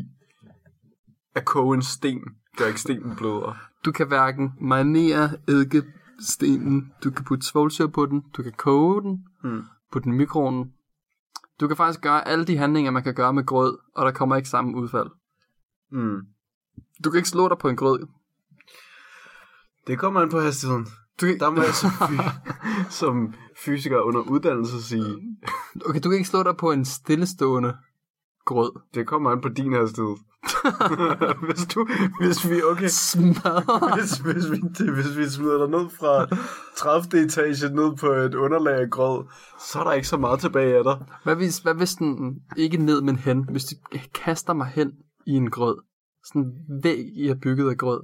at 1.36 1.46
koge 1.46 1.76
en 1.76 1.82
sten 1.82 2.20
gør 2.58 2.66
ikke 2.66 2.82
stenen 2.82 3.16
blødere. 3.16 3.56
Du 3.86 3.92
kan 3.92 4.08
hverken 4.08 4.54
marinere 4.62 5.30
eddikestenen, 6.18 6.94
du 7.04 7.12
kan 7.12 7.26
putte 7.26 7.46
svovlsyre 7.48 7.90
på 7.90 8.06
den, 8.06 8.24
du 8.38 8.44
kan 8.44 8.54
koge 8.58 9.02
den, 9.02 9.26
Mm. 9.44 9.62
putte 9.92 10.04
den 10.06 10.14
i 10.14 10.18
mikroovnen. 10.18 10.74
Du 11.60 11.68
kan 11.68 11.78
faktisk 11.78 12.02
gøre 12.02 12.28
alle 12.28 12.46
de 12.46 12.58
handlinger, 12.58 12.92
man 12.92 13.04
kan 13.04 13.14
gøre 13.16 13.34
med 13.34 13.46
grød, 13.46 13.78
og 13.96 14.06
der 14.06 14.12
kommer 14.12 14.36
ikke 14.36 14.50
samme 14.50 14.76
udfald. 14.78 15.08
Mm. 15.92 16.20
Du 17.04 17.10
kan 17.10 17.18
ikke 17.18 17.30
slå 17.30 17.50
dig 17.50 17.58
på 17.58 17.70
en 17.70 17.76
grød. 17.76 18.08
Det 19.88 20.00
kommer 20.00 20.22
an 20.22 20.30
på 20.30 20.40
hastigheden. 20.40 20.88
Du 21.22 21.26
kan, 21.26 21.40
Der 21.40 21.50
må 21.50 21.62
jeg 21.62 21.74
som, 21.82 21.90
fy- 21.90 22.30
som 22.90 23.34
fysiker 23.66 24.00
under 24.00 24.22
uddannelse 24.22 24.84
sige, 24.84 25.38
okay, 25.86 26.00
du 26.04 26.10
kan 26.10 26.14
ikke 26.18 26.30
slå 26.30 26.44
dig 26.44 26.58
på 26.58 26.72
en 26.72 26.86
stillestående 26.86 27.78
grød. 28.46 28.72
det 28.94 29.08
kommer 29.08 29.32
an 29.32 29.42
på 29.42 29.50
din 29.50 29.74
hastighed. 29.74 30.16
Hvis, 31.48 31.66
du, 31.74 31.88
hvis 32.20 32.50
vi, 32.50 32.62
okay, 32.72 32.88
Smadre. 32.88 33.96
hvis, 33.96 34.12
hvis, 34.18 34.52
vi, 34.52 34.92
hvis 34.92 35.18
vi 35.18 35.30
smider 35.30 35.58
dig 35.58 35.80
ned 35.80 35.90
fra 35.90 36.28
30. 36.76 37.24
etage 37.24 37.76
ned 37.76 37.98
på 37.98 38.08
et 38.08 38.36
underlag 38.36 38.82
af 38.82 38.90
grød, 38.90 39.26
så 39.60 39.80
er 39.80 39.84
der 39.84 39.92
ikke 39.92 40.08
så 40.08 40.18
meget 40.18 40.40
tilbage 40.40 40.78
af 40.78 40.84
dig. 40.84 40.98
Hvad 41.24 41.36
hvis, 41.36 41.58
hvad 41.58 41.74
hvis 41.74 41.94
den 41.94 42.36
ikke 42.58 42.78
ned, 42.78 43.02
men 43.02 43.16
hen? 43.16 43.50
Hvis 43.52 43.66
du 43.66 43.76
kaster 44.14 44.54
mig 44.54 44.68
hen 44.68 44.92
i 45.26 45.32
en 45.32 45.50
grød. 45.50 45.78
Sådan 46.26 46.42
en 46.42 46.84
væg, 46.84 47.06
I 47.16 47.28
har 47.28 47.36
bygget 47.36 47.70
af 47.70 47.78
grød. 47.78 48.02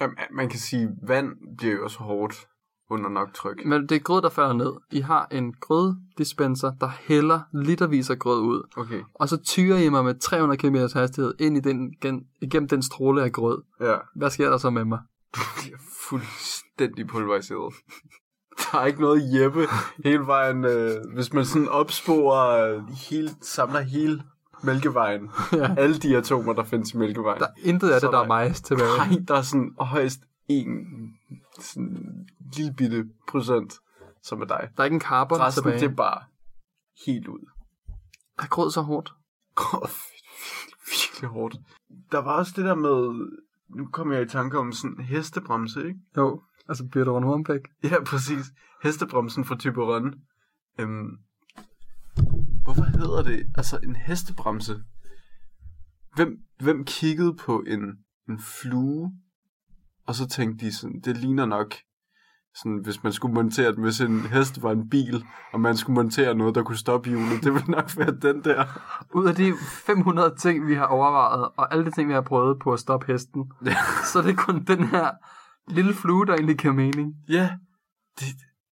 Jamen, 0.00 0.16
man 0.32 0.48
kan 0.48 0.58
sige, 0.58 0.88
vand 1.06 1.28
bliver 1.58 1.74
jo 1.74 1.84
også 1.84 1.98
hårdt 1.98 2.46
under 2.90 3.10
nok 3.10 3.34
tryk. 3.34 3.64
Men 3.64 3.82
det 3.82 3.92
er 3.92 3.98
grød, 3.98 4.22
der 4.22 4.28
falder 4.28 4.52
ned. 4.52 4.72
I 4.92 5.00
har 5.00 5.28
en 5.30 5.52
grøddispenser, 5.60 6.72
der 6.80 6.88
hælder 7.00 7.40
litervis 7.52 8.10
af 8.10 8.18
grød 8.18 8.40
ud. 8.40 8.62
Okay, 8.76 9.00
Og 9.14 9.28
så 9.28 9.36
tyrer 9.36 9.78
I 9.78 9.88
mig 9.88 10.04
med 10.04 10.14
300 10.20 10.58
km 10.58 10.98
hastighed 10.98 11.34
ind 11.40 11.56
i 11.56 11.60
den, 11.60 11.90
gen, 12.00 12.24
igennem 12.40 12.68
den 12.68 12.82
stråle 12.82 13.22
af 13.22 13.32
grød. 13.32 13.62
ja. 13.80 13.94
Hvad 14.16 14.30
sker 14.30 14.50
der 14.50 14.56
så 14.58 14.70
med 14.70 14.84
mig? 14.84 14.98
bliver 15.32 15.78
fuldstændig 16.08 17.06
pulveriseret. 17.06 17.74
Der 18.72 18.78
er 18.78 18.84
ikke 18.86 19.00
noget 19.00 19.22
Jeppe 19.40 19.66
hele 20.04 20.26
vejen. 20.26 20.64
Øh, 20.64 20.90
hvis 21.14 21.32
man 21.32 21.44
sådan 21.44 21.68
opsporer 21.68 22.74
øh, 22.76 22.82
hele, 23.10 23.30
samler 23.42 23.80
hele 23.80 24.22
Mælkevejen. 24.62 25.30
Ja. 25.52 25.74
Alle 25.78 25.98
de 25.98 26.16
atomer, 26.16 26.52
der 26.52 26.64
findes 26.64 26.92
i 26.94 26.96
Mælkevejen. 26.96 27.40
Der 27.40 27.46
er 27.46 27.50
intet 27.68 27.90
af 27.90 28.00
Så 28.00 28.06
det, 28.06 28.12
der 28.12 28.20
er 28.20 28.26
nej. 28.26 28.44
mig 28.46 28.54
tilbage. 28.54 28.96
Nej, 28.96 29.08
der 29.28 29.34
er 29.34 29.42
sådan 29.42 29.74
højst 29.78 30.20
en 30.48 30.86
sådan 31.60 32.28
lille 32.56 32.72
bitte 32.72 33.08
procent, 33.28 33.74
som 34.22 34.40
er 34.40 34.46
dig. 34.46 34.68
Der 34.76 34.80
er 34.80 34.84
ikke 34.84 34.94
en 34.94 35.00
carbon 35.00 35.40
Resten, 35.40 35.62
tilbage. 35.62 35.80
det 35.80 35.90
er 35.90 35.94
bare 35.94 36.22
helt 37.06 37.28
ud. 37.28 37.50
Er 38.38 38.46
grød 38.46 38.70
så 38.70 38.80
hårdt? 38.82 39.12
Åh, 39.58 39.88
virkelig 40.90 41.30
hårdt. 41.30 41.56
Der 42.12 42.18
var 42.18 42.38
også 42.38 42.52
det 42.56 42.64
der 42.64 42.74
med, 42.74 43.28
nu 43.68 43.86
kommer 43.92 44.14
jeg 44.14 44.22
i 44.22 44.28
tanke 44.28 44.58
om 44.58 44.72
sådan 44.72 44.96
en 44.98 45.04
hestebremse, 45.04 45.86
ikke? 45.88 46.00
Jo, 46.16 46.42
altså 46.68 46.88
bliver 46.90 47.04
du 47.04 47.16
en 47.16 47.24
hornpæk? 47.24 47.60
Ja, 47.82 48.04
præcis. 48.04 48.46
Hestebremsen 48.82 49.44
fra 49.44 49.56
Typeron. 49.56 50.14
Øhm, 50.78 51.18
hvorfor 52.64 52.82
hedder 52.84 53.22
det 53.22 53.46
altså 53.56 53.78
en 53.82 53.96
hestebremse? 53.96 54.82
Hvem, 56.14 56.38
hvem 56.60 56.84
kiggede 56.84 57.36
på 57.36 57.64
en, 57.66 57.80
en 58.28 58.38
flue, 58.40 59.12
og 60.06 60.14
så 60.14 60.28
tænkte 60.28 60.66
de 60.66 60.72
sådan, 60.76 61.00
det 61.04 61.16
ligner 61.16 61.46
nok, 61.46 61.74
sådan, 62.54 62.80
hvis 62.84 63.02
man 63.02 63.12
skulle 63.12 63.34
montere 63.34 63.72
den, 63.72 63.82
hvis 63.82 64.00
en 64.00 64.20
hest 64.20 64.62
var 64.62 64.72
en 64.72 64.88
bil, 64.88 65.24
og 65.52 65.60
man 65.60 65.76
skulle 65.76 65.94
montere 65.94 66.34
noget, 66.34 66.54
der 66.54 66.62
kunne 66.62 66.76
stoppe 66.76 67.08
hjulet, 67.10 67.44
det 67.44 67.54
ville 67.54 67.68
nok 67.68 67.96
være 67.96 68.16
den 68.22 68.44
der. 68.44 68.64
Ud 69.14 69.26
af 69.26 69.34
de 69.34 69.52
500 69.86 70.34
ting, 70.38 70.66
vi 70.66 70.74
har 70.74 70.86
overvejet, 70.86 71.48
og 71.56 71.72
alle 71.72 71.84
de 71.84 71.90
ting, 71.90 72.08
vi 72.08 72.14
har 72.14 72.20
prøvet 72.20 72.58
på 72.62 72.72
at 72.72 72.80
stoppe 72.80 73.06
hesten, 73.12 73.44
Ja. 73.66 73.76
så 74.12 74.18
er 74.18 74.22
det 74.22 74.36
kun 74.38 74.64
den 74.64 74.84
her 74.84 75.10
lille 75.68 75.94
flue, 75.94 76.26
der 76.26 76.34
egentlig 76.34 76.58
giver 76.58 76.74
mening. 76.74 77.14
Ja, 77.28 77.50
det, 78.20 78.26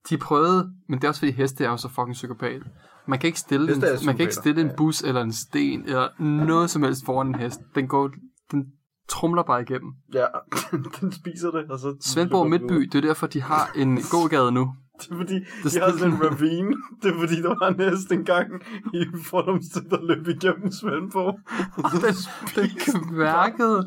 De 0.09 0.17
prøvede, 0.17 0.73
men 0.89 0.99
det 0.99 1.03
er 1.03 1.09
også 1.09 1.21
fordi 1.21 1.31
heste 1.31 1.65
er 1.65 1.69
jo 1.69 1.77
så 1.77 1.89
fucking 1.89 2.13
psykopat. 2.13 2.61
Man 3.07 3.19
kan 3.19 3.27
ikke 3.27 3.39
stille, 3.39 3.67
Heste 3.67 3.87
er 3.87 3.97
en, 3.99 4.05
man 4.05 4.15
kan 4.15 4.21
ikke 4.23 4.33
stille 4.35 4.61
en 4.61 4.67
ja. 4.67 4.75
bus 4.75 5.01
eller 5.01 5.21
en 5.21 5.33
sten 5.33 5.85
eller 5.85 6.21
noget 6.23 6.69
som 6.69 6.83
helst 6.83 7.05
foran 7.05 7.27
en 7.27 7.35
hest. 7.35 7.59
Den 7.75 7.87
går, 7.87 8.11
den 8.51 8.65
trumler 9.07 9.43
bare 9.43 9.61
igennem. 9.61 9.93
ja, 10.13 10.25
den 11.01 11.11
spiser 11.11 11.51
det, 11.51 11.71
og 11.71 11.79
så... 11.79 11.95
Svendborg 12.01 12.49
Midtby, 12.49 12.73
det 12.73 12.95
er 12.95 13.01
derfor, 13.01 13.27
de 13.27 13.41
har 13.41 13.71
en 13.75 13.99
gågade 14.11 14.51
nu. 14.51 14.75
Det 14.99 15.11
er 15.11 15.15
fordi, 15.15 15.33
Det 15.63 15.73
de 15.73 15.79
har 15.79 15.91
sådan 15.91 16.13
en 16.13 16.23
ravine. 16.23 16.75
Det 17.03 17.15
er 17.15 17.19
fordi, 17.19 17.41
der 17.41 17.59
var 17.59 17.67
en 17.67 17.79
hest 17.79 18.11
engang 18.11 18.47
i 18.93 19.05
fordomstid, 19.25 19.81
der 19.81 20.01
løb 20.01 20.27
igennem 20.27 20.71
Svendborg. 20.71 21.39
Og 21.83 21.91
så 21.91 22.29
Den, 22.55 22.69
den 22.93 23.13
kværkede. 23.15 23.85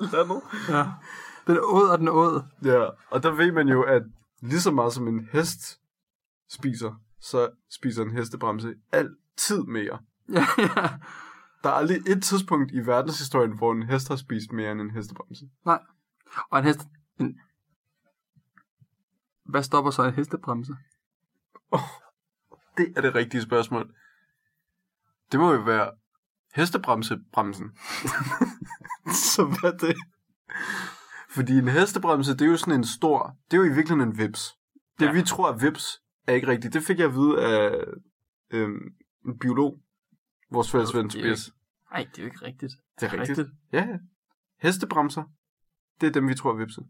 Ja. 0.68 0.84
Den 1.46 1.58
åd 1.62 1.88
og 1.88 1.98
den 1.98 2.08
åd. 2.08 2.42
Ja, 2.64 2.84
og 3.10 3.22
der 3.22 3.30
ved 3.30 3.52
man 3.52 3.68
jo, 3.68 3.82
at 3.82 4.02
lige 4.42 4.60
så 4.60 4.70
meget 4.70 4.92
som 4.92 5.08
en 5.08 5.28
hest 5.32 5.80
spiser, 6.50 7.00
så 7.20 7.48
spiser 7.70 8.02
en 8.02 8.10
hestebremse 8.12 8.74
altid 8.92 9.62
mere. 9.62 9.98
Ja, 10.32 10.46
ja. 10.58 10.88
Der 11.62 11.68
er 11.70 11.74
aldrig 11.74 11.96
et 12.06 12.22
tidspunkt 12.22 12.72
i 12.72 12.86
verdenshistorien, 12.86 13.56
hvor 13.56 13.72
en 13.72 13.82
hest 13.82 14.08
har 14.08 14.16
spist 14.16 14.52
mere 14.52 14.72
end 14.72 14.80
en 14.80 14.90
hestebremse. 14.90 15.48
Og 16.50 16.58
en 16.58 16.64
hest... 16.64 16.80
En... 17.20 17.40
Hvad 19.44 19.62
stopper 19.62 19.90
så 19.90 20.02
en 20.02 20.14
hestebremse? 20.14 20.72
Det 22.76 22.92
er 22.96 23.00
det 23.00 23.14
rigtige 23.14 23.42
spørgsmål. 23.42 23.94
Det 25.32 25.40
må 25.40 25.52
jo 25.52 25.60
være 25.60 25.90
hestebremsebremsen. 26.54 27.70
så 29.34 29.44
hvad 29.44 29.72
er 29.72 29.76
det? 29.76 29.96
Fordi 31.30 31.58
en 31.58 31.68
hestebremse, 31.68 32.32
det 32.32 32.42
er 32.42 32.46
jo 32.46 32.56
sådan 32.56 32.74
en 32.74 32.84
stor... 32.84 33.36
Det 33.50 33.56
er 33.56 33.60
jo 33.60 33.72
i 33.72 33.74
virkeligheden 33.74 34.12
en 34.12 34.18
vips. 34.18 34.54
Det 34.98 35.06
ja. 35.06 35.12
vi 35.12 35.22
tror 35.22 35.52
er 35.52 35.56
vips, 35.56 36.00
er 36.26 36.32
ikke 36.32 36.46
rigtigt. 36.46 36.74
Det 36.74 36.82
fik 36.82 36.98
jeg 36.98 37.06
at 37.06 37.14
vide 37.14 37.44
af 37.44 37.84
øhm, 38.50 38.94
en 39.26 39.38
biolog. 39.38 39.80
Vores 40.50 40.70
fælles 40.70 40.94
ven 40.94 41.10
Tobias. 41.10 41.52
Nej, 41.90 42.06
det 42.10 42.18
er 42.18 42.22
jo 42.22 42.26
ikke 42.26 42.46
rigtigt. 42.46 42.72
Det 43.00 43.12
er 43.12 43.20
rigtigt. 43.20 43.48
Ja, 43.72 43.78
ja. 43.86 43.96
Hestebremser, 44.60 45.22
det 46.00 46.06
er 46.06 46.10
dem, 46.12 46.28
vi 46.28 46.34
tror 46.34 46.52
er 46.52 46.56
vipse. 46.56 46.80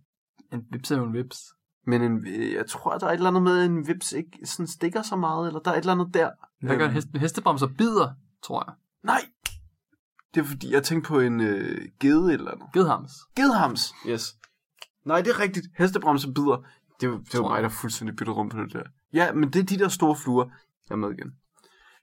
En 0.53 0.67
vips 0.71 0.91
er 0.91 0.97
jo 0.97 1.05
en 1.05 1.13
vips. 1.13 1.39
Men 1.87 2.03
en, 2.03 2.27
jeg 2.53 2.67
tror, 2.69 2.99
der 2.99 3.07
er 3.07 3.11
et 3.11 3.15
eller 3.15 3.29
andet 3.31 3.43
med, 3.43 3.59
at 3.59 3.67
en 3.67 3.87
vips 3.89 4.13
ikke 4.13 4.39
sådan 4.45 4.67
stikker 4.67 5.03
så 5.03 5.17
meget, 5.17 5.47
eller 5.47 5.61
der 5.61 5.71
er 5.71 5.75
et 5.75 5.79
eller 5.79 5.93
andet 5.93 6.15
der. 6.15 6.31
Hvad 6.61 6.77
gør 6.77 6.85
en 6.85 6.91
Øhm, 6.91 6.95
hest? 6.95 7.09
En 7.09 7.21
hestebremser 7.21 7.67
bider, 7.79 8.15
tror 8.43 8.65
jeg. 8.67 8.75
Nej! 9.03 9.21
Det 10.35 10.41
er 10.41 10.45
fordi, 10.45 10.73
jeg 10.73 10.83
tænkte 10.85 11.09
på 11.09 11.21
en 11.21 11.41
øh, 11.41 11.89
gede 12.01 12.33
eller 12.33 12.51
andet. 12.51 12.67
Gedhams. 12.73 13.13
Gedhams! 13.37 13.95
Yes. 14.09 14.37
Nej, 15.05 15.21
det 15.23 15.31
er 15.31 15.41
rigtigt. 15.41 15.67
Hestebremse 15.79 16.29
bider. 16.33 16.67
Det 17.01 17.07
er 17.07 17.19
det 17.19 17.31
Tror 17.31 17.49
mig, 17.49 17.63
der 17.63 17.69
fuldstændig 17.69 18.17
bytter 18.17 18.33
rum 18.33 18.49
på 18.49 18.59
det 18.63 18.73
der. 18.73 18.83
Ja, 19.13 19.33
men 19.33 19.53
det 19.53 19.61
er 19.61 19.65
de 19.65 19.79
der 19.79 19.89
store 19.89 20.17
fluer. 20.17 20.45
Jeg 20.89 20.95
er 20.95 20.97
med 20.97 21.11
igen. 21.11 21.33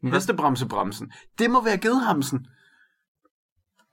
Men, 0.04 0.10
hvad- 0.10 0.20
Hestebremsebremsen. 0.20 1.12
Det 1.40 1.52
må 1.52 1.64
være 1.64 1.78
gedhamsen. 1.78 2.48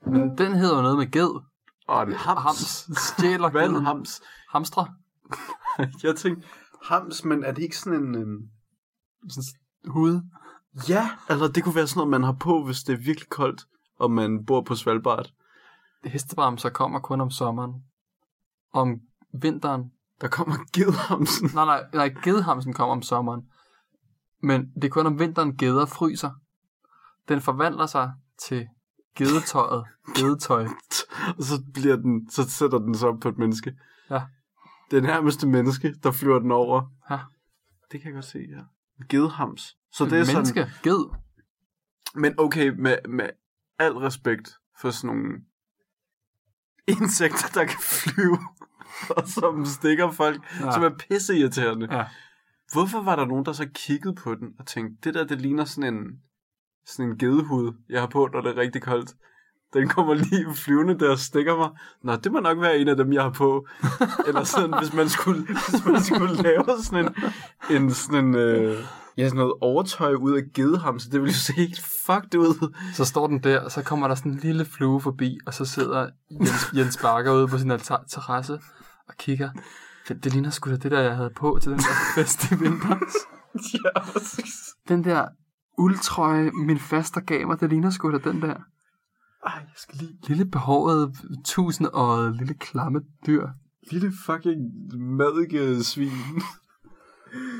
men 0.06 0.38
den 0.38 0.54
hedder 0.54 0.82
noget 0.82 0.98
med 0.98 1.10
ged. 1.10 1.40
Og 1.88 2.02
en 2.02 2.12
hams. 2.12 2.40
Hams. 2.42 2.90
Stjæler 2.98 3.50
Hvad 3.50 3.68
en 3.68 3.84
hams? 3.84 4.20
Hamstre. 4.50 4.94
Jeg 6.02 6.16
tænkte, 6.16 6.48
hams, 6.84 7.24
men 7.24 7.44
er 7.44 7.52
det 7.52 7.62
ikke 7.62 7.78
sådan 7.78 8.02
en... 8.02 8.14
Øhm... 8.14 8.42
Sådan 9.28 9.44
hud. 9.92 10.20
Ja, 10.88 11.10
eller 11.30 11.48
det 11.48 11.64
kunne 11.64 11.74
være 11.74 11.86
sådan 11.86 11.98
noget, 11.98 12.10
man 12.10 12.22
har 12.22 12.32
på, 12.32 12.64
hvis 12.64 12.82
det 12.82 12.92
er 12.92 12.96
virkelig 12.96 13.28
koldt, 13.28 13.62
og 13.98 14.10
man 14.10 14.44
bor 14.46 14.60
på 14.62 14.74
Svalbard. 14.74 15.30
Hestebremser 16.04 16.70
kommer 16.70 17.00
kun 17.00 17.20
om 17.20 17.30
sommeren. 17.30 17.72
Om 18.72 19.00
vinteren. 19.42 19.92
Der 20.20 20.28
kommer 20.28 20.56
gedhamsen. 20.72 21.50
Nej, 21.54 21.64
nej, 21.64 21.84
nej, 21.92 22.08
gedhamsen 22.22 22.72
kommer 22.72 22.92
om 22.92 23.02
sommeren. 23.02 23.40
Men 24.42 24.72
det 24.74 24.84
er 24.84 24.88
kun 24.88 25.06
om 25.06 25.18
vinteren 25.18 25.56
geder 25.56 25.86
fryser. 25.86 26.30
Den 27.28 27.40
forvandler 27.40 27.86
sig 27.86 28.12
til 28.38 28.68
gedetøjet. 29.16 29.84
Gedetøj. 30.16 30.66
Og 31.38 31.44
så, 31.44 31.62
bliver 31.74 31.96
den, 31.96 32.30
så 32.30 32.50
sætter 32.50 32.78
den 32.78 32.94
sig 32.94 33.08
op 33.08 33.20
på 33.20 33.28
et 33.28 33.38
menneske. 33.38 33.76
Ja. 34.10 34.22
Det 34.90 34.96
er 34.96 35.02
nærmeste 35.02 35.48
menneske, 35.48 35.94
der 36.02 36.10
flyver 36.10 36.38
den 36.38 36.50
over. 36.50 36.82
Ja. 37.10 37.18
Det 37.92 38.00
kan 38.00 38.08
jeg 38.08 38.14
godt 38.14 38.24
se, 38.24 38.38
ja. 38.38 38.62
Gedehams. 39.08 39.76
Så 39.92 40.04
det 40.04 40.12
er 40.12 40.34
Menneske. 40.34 40.60
sådan... 40.60 40.70
Ged. 40.82 41.16
Men 42.14 42.34
okay, 42.38 42.68
med, 42.68 42.96
med 43.08 43.30
al 43.78 43.92
respekt 43.92 44.50
for 44.80 44.90
sådan 44.90 45.16
nogle 45.16 45.40
insekter, 46.86 47.48
der 47.54 47.64
kan 47.64 47.80
flyve, 47.80 48.38
og 49.16 49.28
som 49.28 49.64
stikker 49.64 50.10
folk, 50.10 50.42
ja. 50.60 50.72
som 50.72 50.82
er 50.82 50.90
pisseirriterende. 50.98 51.96
Ja. 51.96 52.04
Hvorfor 52.72 53.02
var 53.02 53.16
der 53.16 53.24
nogen, 53.24 53.44
der 53.44 53.52
så 53.52 53.68
kiggede 53.74 54.14
på 54.14 54.34
den 54.34 54.48
og 54.58 54.66
tænkte, 54.66 54.96
det 55.04 55.14
der, 55.14 55.24
det 55.24 55.40
ligner 55.40 55.64
sådan 55.64 55.94
en, 55.94 56.04
sådan 56.86 57.10
en 57.10 57.18
gedehud, 57.18 57.72
jeg 57.88 58.00
har 58.00 58.08
på, 58.08 58.28
når 58.32 58.40
det 58.40 58.50
er 58.50 58.56
rigtig 58.56 58.82
koldt. 58.82 59.14
Den 59.74 59.88
kommer 59.88 60.14
lige 60.14 60.54
flyvende 60.54 60.98
der 60.98 61.10
og 61.10 61.18
stikker 61.18 61.56
mig. 61.56 61.70
Nå, 62.02 62.16
det 62.16 62.32
må 62.32 62.40
nok 62.40 62.60
være 62.60 62.78
en 62.78 62.88
af 62.88 62.96
dem, 62.96 63.12
jeg 63.12 63.22
har 63.22 63.30
på. 63.30 63.66
Eller 64.26 64.44
sådan, 64.44 64.78
hvis 64.78 64.94
man 64.94 65.08
skulle, 65.08 65.46
hvis 65.70 65.84
man 65.86 66.02
skulle 66.02 66.42
lave 66.42 66.64
sådan 66.82 67.04
en, 67.06 67.14
en 67.76 67.90
sådan 67.94 68.24
en, 68.24 68.34
øh, 68.34 68.84
ja, 69.16 69.28
sådan 69.28 69.38
noget 69.38 69.54
overtøj 69.60 70.14
ud 70.14 70.36
af 70.36 70.42
gedeham, 70.54 70.98
så 70.98 71.08
det 71.12 71.20
ville 71.20 71.32
jo 71.32 71.38
se 71.38 71.52
helt 71.52 71.80
fucked 72.06 72.34
ud. 72.34 72.74
Så 72.94 73.04
står 73.04 73.26
den 73.26 73.42
der, 73.42 73.60
og 73.60 73.70
så 73.70 73.82
kommer 73.82 74.08
der 74.08 74.14
sådan 74.14 74.32
en 74.32 74.38
lille 74.38 74.64
flue 74.64 75.00
forbi, 75.00 75.38
og 75.46 75.54
så 75.54 75.64
sidder 75.64 76.10
Jens, 76.30 76.72
Jens 76.76 76.98
Barker 77.02 77.32
ude 77.32 77.48
på 77.48 77.58
sin 77.58 77.70
altar- 77.70 78.06
terrasse 78.08 78.60
og 79.08 79.14
kigger. 79.18 79.50
Det, 80.10 80.24
det 80.24 80.32
ligner 80.32 80.50
sgu 80.50 80.70
da 80.70 80.76
det 80.76 80.90
der, 80.90 81.00
jeg 81.00 81.16
havde 81.16 81.30
på 81.36 81.58
til 81.62 81.70
den 81.70 81.78
der 81.78 81.94
fest 82.14 82.52
i 82.52 82.54
vinters. 82.54 83.14
ja, 83.84 84.00
præcis. 84.12 84.54
Den 84.88 85.04
der 85.04 85.28
uldtrøje, 85.78 86.50
min 86.50 86.78
faster 86.78 87.20
gav 87.20 87.46
mig, 87.46 87.60
det 87.60 87.68
ligner 87.68 87.90
sgu 87.90 88.12
da 88.12 88.18
den 88.18 88.42
der 88.42 88.54
Ej, 89.46 89.52
jeg 89.52 89.72
skal 89.76 89.98
lige... 89.98 90.18
lille 90.28 90.46
behårede, 90.46 91.14
tusindårede, 91.44 92.36
lille 92.36 92.54
klamme 92.54 93.00
dyr. 93.26 93.48
Lille 93.90 94.12
fucking 94.26 94.60
madike 94.98 95.84
svin. 95.84 96.42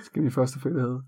Skal 0.04 0.22
min 0.22 0.32
første 0.32 0.60
fælde 0.60 0.80
hedde. 0.80 1.02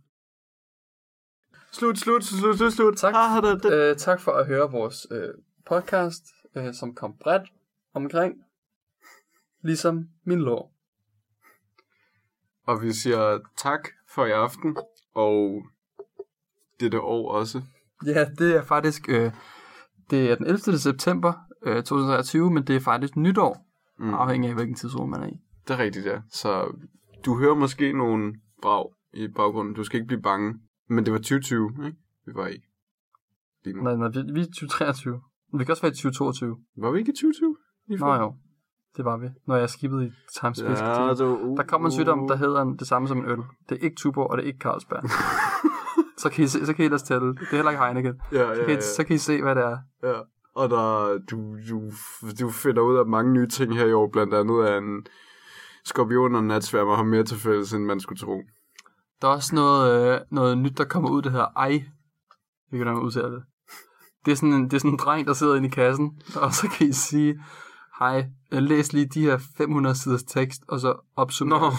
Slut, 1.73 1.99
slut, 1.99 2.25
slut, 2.25 2.57
slut, 2.57 2.73
slut. 2.73 2.97
Tak. 2.97 3.15
Ah, 3.17 3.43
det, 3.43 3.63
det. 3.63 3.73
Øh, 3.73 3.97
tak 3.97 4.21
for 4.21 4.33
at 4.33 4.47
høre 4.47 4.71
vores 4.71 5.07
øh, 5.11 5.29
podcast, 5.67 6.23
øh, 6.57 6.75
som 6.75 6.95
kom 6.95 7.15
bredt 7.21 7.53
omkring, 7.95 8.35
ligesom 9.63 10.09
min 10.25 10.39
lår. 10.39 10.73
Og 12.67 12.83
vi 12.83 12.93
siger 12.93 13.39
tak 13.57 13.89
for 14.09 14.27
i 14.27 14.31
aften, 14.31 14.77
og 15.15 15.63
dette 16.81 17.01
år 17.01 17.33
også. 17.33 17.63
Ja, 18.07 18.25
det 18.39 18.57
er 18.57 18.63
faktisk, 18.63 19.09
øh, 19.09 19.33
det 20.11 20.31
er 20.31 20.35
den 20.35 20.47
11. 20.47 20.79
september 20.79 21.33
øh, 21.63 21.77
2023, 21.77 22.51
men 22.51 22.67
det 22.67 22.77
er 22.77 22.81
faktisk 22.81 23.17
nytår, 23.17 23.67
mm. 23.99 24.15
Afhængig 24.15 24.49
af 24.49 24.55
hvilken 24.55 24.75
tidszone 24.75 25.11
man 25.11 25.23
er 25.23 25.27
i. 25.27 25.41
Det 25.69 25.75
er 25.75 25.79
rigtigt, 25.79 26.07
ja. 26.07 26.21
Så 26.31 26.77
du 27.25 27.39
hører 27.39 27.55
måske 27.55 27.93
nogle 27.93 28.35
brag 28.63 28.93
i 29.13 29.29
baggrunden. 29.29 29.75
Du 29.75 29.85
skal 29.85 29.97
ikke 29.97 30.07
blive 30.07 30.23
bange. 30.23 30.55
Men 30.89 31.05
det 31.05 31.13
var 31.13 31.19
2020, 31.19 31.87
ikke? 31.87 31.99
Vi 32.27 32.33
var 32.35 32.49
i. 32.49 32.63
Lige 33.65 33.77
nu. 33.77 33.83
Nej, 33.83 33.97
nej, 33.97 34.09
vi, 34.09 34.33
vi 34.33 34.41
er 34.41 34.45
2023. 34.45 35.23
Men 35.53 35.59
vi 35.59 35.65
kan 35.65 35.73
også 35.73 35.83
være 35.83 35.93
i 35.93 35.95
2022. 35.95 36.59
Var 36.77 36.91
vi 36.91 36.99
ikke 36.99 37.13
i 37.13 37.15
2020? 37.15 37.57
Lige 37.89 38.01
Nå 38.01 38.15
jo, 38.15 38.37
det 38.97 39.05
var 39.05 39.17
vi. 39.17 39.27
Når 39.47 39.57
jeg 39.57 39.71
skippede 39.71 40.07
i 40.07 40.11
Time 40.41 40.55
Space. 40.55 40.85
Ja, 40.85 41.03
Ja, 41.07 41.15
det 41.15 41.27
var, 41.27 41.33
uh, 41.33 41.57
der 41.57 41.63
kommer 41.63 41.89
en 41.89 41.93
sygdom, 41.93 42.29
der 42.29 42.37
hedder 42.37 42.63
en- 42.63 42.77
det 42.77 42.87
samme 42.87 43.09
som 43.09 43.19
en 43.19 43.25
øl. 43.27 43.39
Det 43.69 43.79
er 43.79 43.85
ikke 43.85 43.97
Tuborg, 43.97 44.31
og 44.31 44.37
det 44.39 44.43
er 44.43 44.47
ikke 44.47 44.59
Carlsberg. 44.59 45.03
så, 46.21 46.29
kan 46.31 46.45
I 46.45 46.47
se, 46.47 46.67
så 46.67 46.73
kan 46.75 46.83
I 46.83 46.87
ellers 46.87 47.03
tælle. 47.03 47.29
Det 47.35 47.43
er 47.53 47.57
heller 47.57 47.71
ikke 47.71 47.85
Heineken. 47.85 48.21
Ja, 48.33 48.49
ja, 48.49 48.55
Så 48.55 48.61
kan, 48.61 48.71
I, 48.71 48.75
ja. 48.75 48.81
så 48.81 49.05
kan 49.05 49.15
I 49.17 49.19
se, 49.19 49.43
hvad 49.43 49.55
det 49.55 49.65
er. 49.65 49.79
ja. 50.03 50.15
Og 50.55 50.71
der, 50.71 51.19
du, 51.31 51.57
du, 51.71 51.81
du 52.41 52.51
finder 52.51 52.83
ud 52.83 52.97
af 52.97 53.07
mange 53.07 53.33
nye 53.33 53.47
ting 53.47 53.75
her 53.77 53.87
i 53.87 53.93
år. 53.93 54.09
Blandt 54.13 54.35
andet 54.35 54.65
at 54.65 54.79
en 54.83 55.07
skorpion 55.85 56.35
og 56.35 56.45
natsværmer 56.45 56.97
har 56.97 57.03
mere 57.03 57.25
til 57.25 57.39
fælles, 57.39 57.73
end 57.73 57.85
man 57.85 58.01
skulle 58.01 58.19
tro. 58.19 58.41
Der 59.23 59.29
er 59.29 59.33
også 59.33 59.55
noget, 59.55 60.15
øh, 60.15 60.21
noget 60.31 60.59
nyt, 60.59 60.79
der 60.79 60.85
kommer 60.85 61.11
ud, 61.11 61.23
der 61.23 61.31
hedder 61.31 61.47
ej. 61.57 61.85
Vi 62.71 62.79
kan 62.79 62.87
nok 62.87 63.03
udtale 63.03 63.33
det. 63.35 63.43
Det 64.25 64.33
er, 64.33 64.37
sådan 64.37 64.53
en, 64.53 64.65
det 64.65 64.73
er 64.75 64.79
sådan 64.79 64.91
en 64.91 64.97
dreng, 64.99 65.27
der 65.27 65.33
sidder 65.33 65.55
inde 65.57 65.67
i 65.69 65.71
kassen, 65.71 66.21
og 66.43 66.53
så 66.53 66.69
kan 66.69 66.87
I 66.87 66.93
sige, 66.93 67.41
hej, 67.99 68.25
læs 68.51 68.93
lige 68.93 69.07
de 69.07 69.21
her 69.21 69.39
500 69.57 69.95
siders 69.95 70.23
tekst, 70.23 70.63
og 70.69 70.81
så 70.81 70.95
opsummer, 71.17 71.61
Nå, 71.61 71.73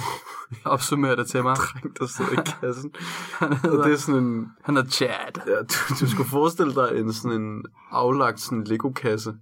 opsummer 0.71 1.15
det 1.15 1.27
til 1.27 1.43
mig. 1.43 1.55
dreng, 1.73 1.99
der 1.99 2.07
sidder 2.07 2.31
i 2.31 2.45
kassen. 2.61 2.91
Han 3.39 3.51
Og 3.51 3.57
hedder, 3.57 3.83
det 3.83 3.93
er 3.93 3.97
sådan 3.97 4.23
en, 4.23 4.47
han 4.63 4.75
hedder 4.75 4.89
Chad. 4.89 5.47
Ja, 5.47 5.55
du, 5.61 6.05
du 6.05 6.09
skulle 6.11 6.29
forestille 6.29 6.75
dig 6.75 6.89
en 6.99 7.13
sådan 7.13 7.41
en 7.41 7.63
aflagt 7.91 8.39
sådan 8.39 8.63
Lego-kasse, 8.63 9.33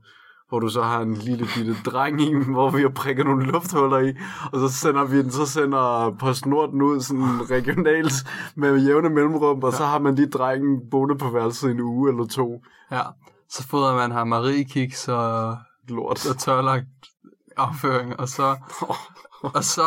hvor 0.50 0.60
du 0.60 0.69
så 0.69 0.82
har 0.82 1.02
en 1.02 1.13
lille 1.13 1.48
bitte 1.56 1.76
dreng 1.86 2.22
i, 2.22 2.34
hvor 2.36 2.69
vi 2.69 2.82
har 2.82 2.89
prikket 2.89 3.26
nogle 3.26 3.46
lufthuller 3.46 4.00
i, 4.00 4.13
og 4.54 4.60
så 4.60 4.69
sender 4.69 5.06
vi 5.06 5.22
den, 5.22 5.32
så 5.32 5.46
sender 5.46 6.15
PostNord 6.19 6.72
den 6.72 6.82
ud 6.82 7.02
sådan 7.02 7.52
regionalt 7.52 8.13
med 8.56 8.80
jævne 8.80 9.10
mellemrum, 9.10 9.63
og 9.63 9.74
så 9.74 9.86
har 9.86 10.00
man 10.00 10.15
lige 10.15 10.30
drengen 10.30 10.80
boende 10.91 11.17
på 11.17 11.30
værelset 11.30 11.72
en 11.72 11.80
uge 11.82 12.10
eller 12.10 12.26
to. 12.26 12.63
Ja, 12.91 13.02
så 13.50 13.67
fodrer 13.67 13.96
man 13.96 14.12
her 14.12 14.24
Marie 14.24 14.63
Kiks 14.63 15.08
og, 15.08 15.58
Lort. 15.89 16.30
og 16.30 16.39
tørlagt 16.39 16.86
afføring, 17.58 18.20
og 18.20 18.28
så, 18.30 18.58
og, 19.41 19.63
så, 19.63 19.82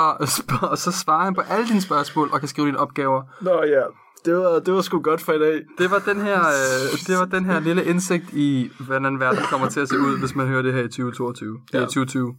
og 0.71 0.79
så 0.79 0.93
svarer 0.93 1.25
han 1.25 1.35
på 1.35 1.41
alle 1.41 1.69
dine 1.69 1.81
spørgsmål, 1.81 2.29
og 2.33 2.39
kan 2.41 2.49
skrive 2.49 2.67
dine 2.67 2.79
opgaver. 2.79 3.23
Nå 3.41 3.63
ja, 3.63 3.83
det 4.25 4.37
var, 4.37 4.59
det 4.61 4.75
var 4.75 4.81
sgu 4.81 5.01
godt 5.03 5.21
for 5.21 5.33
i 5.33 5.39
dag. 5.39 5.63
Det 5.79 5.91
var 5.91 5.99
den 5.99 6.21
her, 6.21 6.41
øh, 6.41 6.99
det 7.07 7.19
var 7.19 7.25
den 7.25 7.45
her 7.45 7.61
lille 7.61 7.85
indsigt 7.85 8.33
i, 8.33 8.71
hvordan 8.81 9.21
verden 9.21 9.43
kommer 9.51 9.69
til 9.69 9.81
at 9.81 9.89
se 9.89 9.99
ud, 9.99 10.19
hvis 10.19 10.35
man 10.35 10.47
hører 10.47 10.63
det 10.63 10.73
her 10.73 10.81
i 10.81 10.89
2022. 10.89 11.59
Det 11.73 11.75
er 11.75 11.81
Ja. 11.81 11.85
2020. 11.87 12.37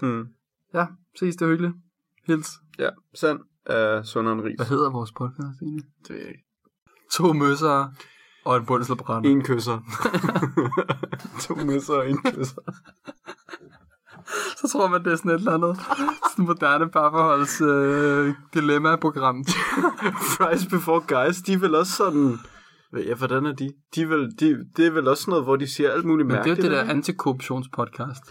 Hmm. 0.00 0.24
Ja, 0.74 0.86
ses, 1.18 1.36
det 1.36 1.44
er 1.44 1.48
hyggeligt. 1.50 1.74
Hils. 2.26 2.48
Ja, 2.78 2.88
sand 3.14 3.40
er 3.66 4.02
sundere 4.02 4.34
end 4.34 4.42
ris. 4.42 4.56
Hvad 4.56 4.66
hedder 4.66 4.90
vores 4.90 5.12
podcast 5.12 5.62
egentlig? 5.62 5.84
Det 6.02 6.10
ved 6.10 6.18
jeg 6.18 6.28
ikke. 6.28 6.44
To 7.12 7.32
møsser 7.32 7.88
og 8.48 8.56
en 8.56 8.66
bundelslebrænder. 8.66 9.30
En 9.30 9.42
kysser. 9.42 9.78
to 11.44 11.54
misser 11.54 11.94
og 11.94 12.10
en 12.10 12.18
kysser. 12.22 12.62
Så 14.60 14.68
tror 14.72 14.88
man, 14.88 15.04
det 15.04 15.12
er 15.12 15.16
sådan 15.16 15.30
et 15.30 15.34
eller 15.34 15.52
andet 15.52 15.76
sådan 16.30 16.44
moderne 16.44 16.88
parforholds 16.90 17.60
øh, 17.60 18.34
dilemma-program. 18.54 19.44
Fries 20.36 20.66
Before 20.66 21.00
Guys, 21.00 21.36
de 21.36 21.52
er 21.52 21.58
vel 21.58 21.74
også 21.74 21.92
sådan... 21.92 22.38
Ja, 23.06 23.14
hvordan 23.14 23.46
er 23.46 23.52
de? 23.52 23.72
De 23.94 24.02
er 24.02 24.06
vel, 24.06 24.30
de, 24.40 24.64
det 24.76 24.86
er 24.86 24.90
vel 24.90 25.08
også 25.08 25.20
sådan 25.22 25.30
noget, 25.32 25.44
hvor 25.44 25.56
de 25.56 25.66
siger 25.74 25.90
alt 25.90 26.04
muligt 26.04 26.26
Men 26.26 26.36
det 26.36 26.40
er 26.40 26.44
jo 26.44 26.48
mærkeligt. 26.50 26.62
det 26.70 26.76
der 26.76 26.82
ikke? 26.82 26.92
antikorruptionspodcast. 26.92 28.22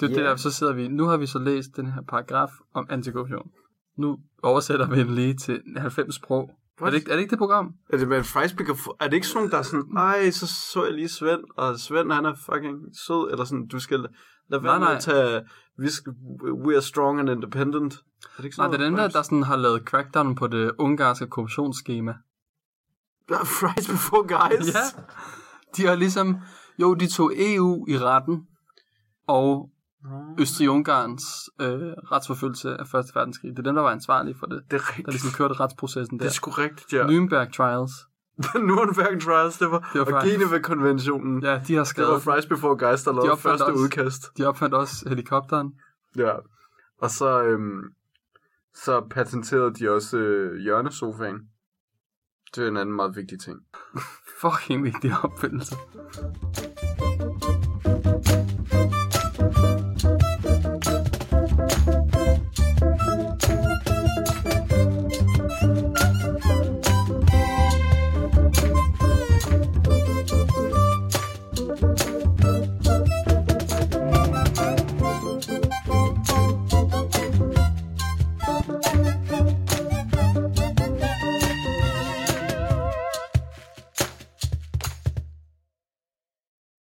Det 0.00 0.06
er 0.06 0.10
Ja. 0.10 0.14
det 0.16 0.24
der, 0.24 0.36
så 0.36 0.50
sidder 0.50 0.72
vi, 0.72 0.88
nu 0.88 1.04
har 1.04 1.16
vi 1.16 1.26
så 1.26 1.38
læst 1.38 1.68
den 1.76 1.86
her 1.86 2.02
paragraf 2.08 2.50
om 2.74 2.86
antikorruption. 2.90 3.50
Nu 3.98 4.18
oversætter 4.42 4.86
vi 4.88 4.98
den 5.00 5.14
lige 5.14 5.34
til 5.34 5.60
90 5.76 6.14
sprog. 6.14 6.50
Er 6.86 6.90
det, 6.90 6.96
ikke, 6.98 7.10
er 7.10 7.14
det 7.14 7.22
ikke 7.22 7.30
det 7.30 7.38
program? 7.38 7.72
Er 7.90 7.96
det 7.96 8.08
med 8.08 8.24
Fries 8.24 8.52
Before... 8.52 8.96
Er 9.00 9.04
det 9.08 9.14
ikke 9.14 9.26
sådan 9.26 9.38
nogen, 9.38 9.50
der 9.50 9.58
er 9.58 9.62
sådan... 9.62 9.96
Ej, 9.96 10.30
så 10.30 10.46
så 10.72 10.84
jeg 10.84 10.94
lige 10.94 11.08
Svend, 11.08 11.40
og 11.56 11.78
Svend, 11.80 12.12
han 12.12 12.24
er 12.24 12.34
fucking 12.34 12.76
sød, 13.06 13.30
eller 13.30 13.44
sådan, 13.44 13.66
du 13.66 13.78
skal... 13.80 14.06
Lad 14.48 14.60
være 14.60 14.62
Nej, 14.62 14.78
med 14.78 14.86
nej. 14.86 14.96
at 14.96 15.02
tage... 15.02 15.42
Vi 15.78 15.90
skal, 15.90 16.12
we 16.66 16.74
are 16.74 16.82
strong 16.82 17.20
and 17.20 17.30
independent. 17.30 17.94
Er 17.94 18.36
det 18.36 18.44
ikke 18.44 18.58
Nej, 18.58 18.66
sådan 18.66 18.72
det 18.80 18.80
er 18.86 18.90
den 18.90 18.98
der, 18.98 19.08
der 19.08 19.22
sådan 19.22 19.42
har 19.42 19.56
lavet 19.56 19.82
crackdown 19.82 20.34
på 20.34 20.46
det 20.46 20.72
ungarske 20.78 21.26
korruptionsskema. 21.26 22.14
der... 23.28 23.44
Fries 23.44 23.88
Before 23.88 24.22
Guys? 24.22 24.74
Ja. 24.74 25.02
De 25.76 25.86
har 25.86 25.94
ligesom, 25.94 26.36
jo, 26.78 26.94
de 26.94 27.06
tog 27.06 27.32
EU 27.36 27.86
i 27.88 27.98
retten, 27.98 28.46
og 29.26 29.70
Østrig-Ungarns 30.40 31.24
øh, 31.60 31.92
retsforfølgelse 32.12 32.76
af 32.76 32.86
Første 32.86 33.12
Verdenskrig. 33.14 33.50
Det 33.50 33.58
er 33.58 33.62
dem, 33.62 33.74
der 33.74 33.82
var 33.82 33.90
ansvarlige 33.90 34.34
for 34.38 34.46
det. 34.46 34.62
Det 34.70 34.76
er 34.76 34.78
Der 34.78 34.88
rigtigt. 34.88 35.08
ligesom 35.10 35.30
kørte 35.36 35.54
retsprocessen 35.54 36.18
Det 36.18 36.22
der. 36.22 36.28
er 36.28 36.32
sgu 36.32 36.50
rigtigt, 36.50 36.92
ja. 36.92 37.06
Nürnberg 37.06 37.50
Trials. 37.56 37.92
Nürnberg 38.68 39.24
Trials, 39.24 39.58
det 39.58 39.70
var... 39.70 39.90
Det 39.92 40.00
var 40.12 40.16
og 40.20 40.22
Geneva-konventionen. 40.24 41.42
Ja, 41.42 41.48
de 41.48 41.52
har 41.52 41.62
Det 41.64 41.76
var 41.78 41.84
skrevet, 41.84 42.22
Fries 42.22 42.46
Before 42.46 42.76
Guys, 42.90 43.02
der 43.04 43.12
lavede 43.12 43.30
opfandt 43.32 43.42
første 43.60 43.64
også- 43.72 43.84
udkast. 43.84 44.22
de 44.38 44.44
opfandt 44.46 44.74
også 44.74 45.08
helikopteren. 45.08 45.72
Ja. 46.16 46.32
Og 47.02 47.10
så, 47.10 47.42
øhm, 47.42 47.80
så 48.74 49.00
patenterede 49.10 49.74
de 49.74 49.90
også 49.90 50.16
øh, 50.18 50.58
hjørnesofaen. 50.62 51.38
Det 52.54 52.64
er 52.64 52.68
en 52.68 52.76
anden 52.76 52.96
meget 52.96 53.16
vigtig 53.16 53.40
ting. 53.40 53.58
Fucking 54.40 54.84
vigtig 54.84 55.12
opfindelse. 55.22 55.76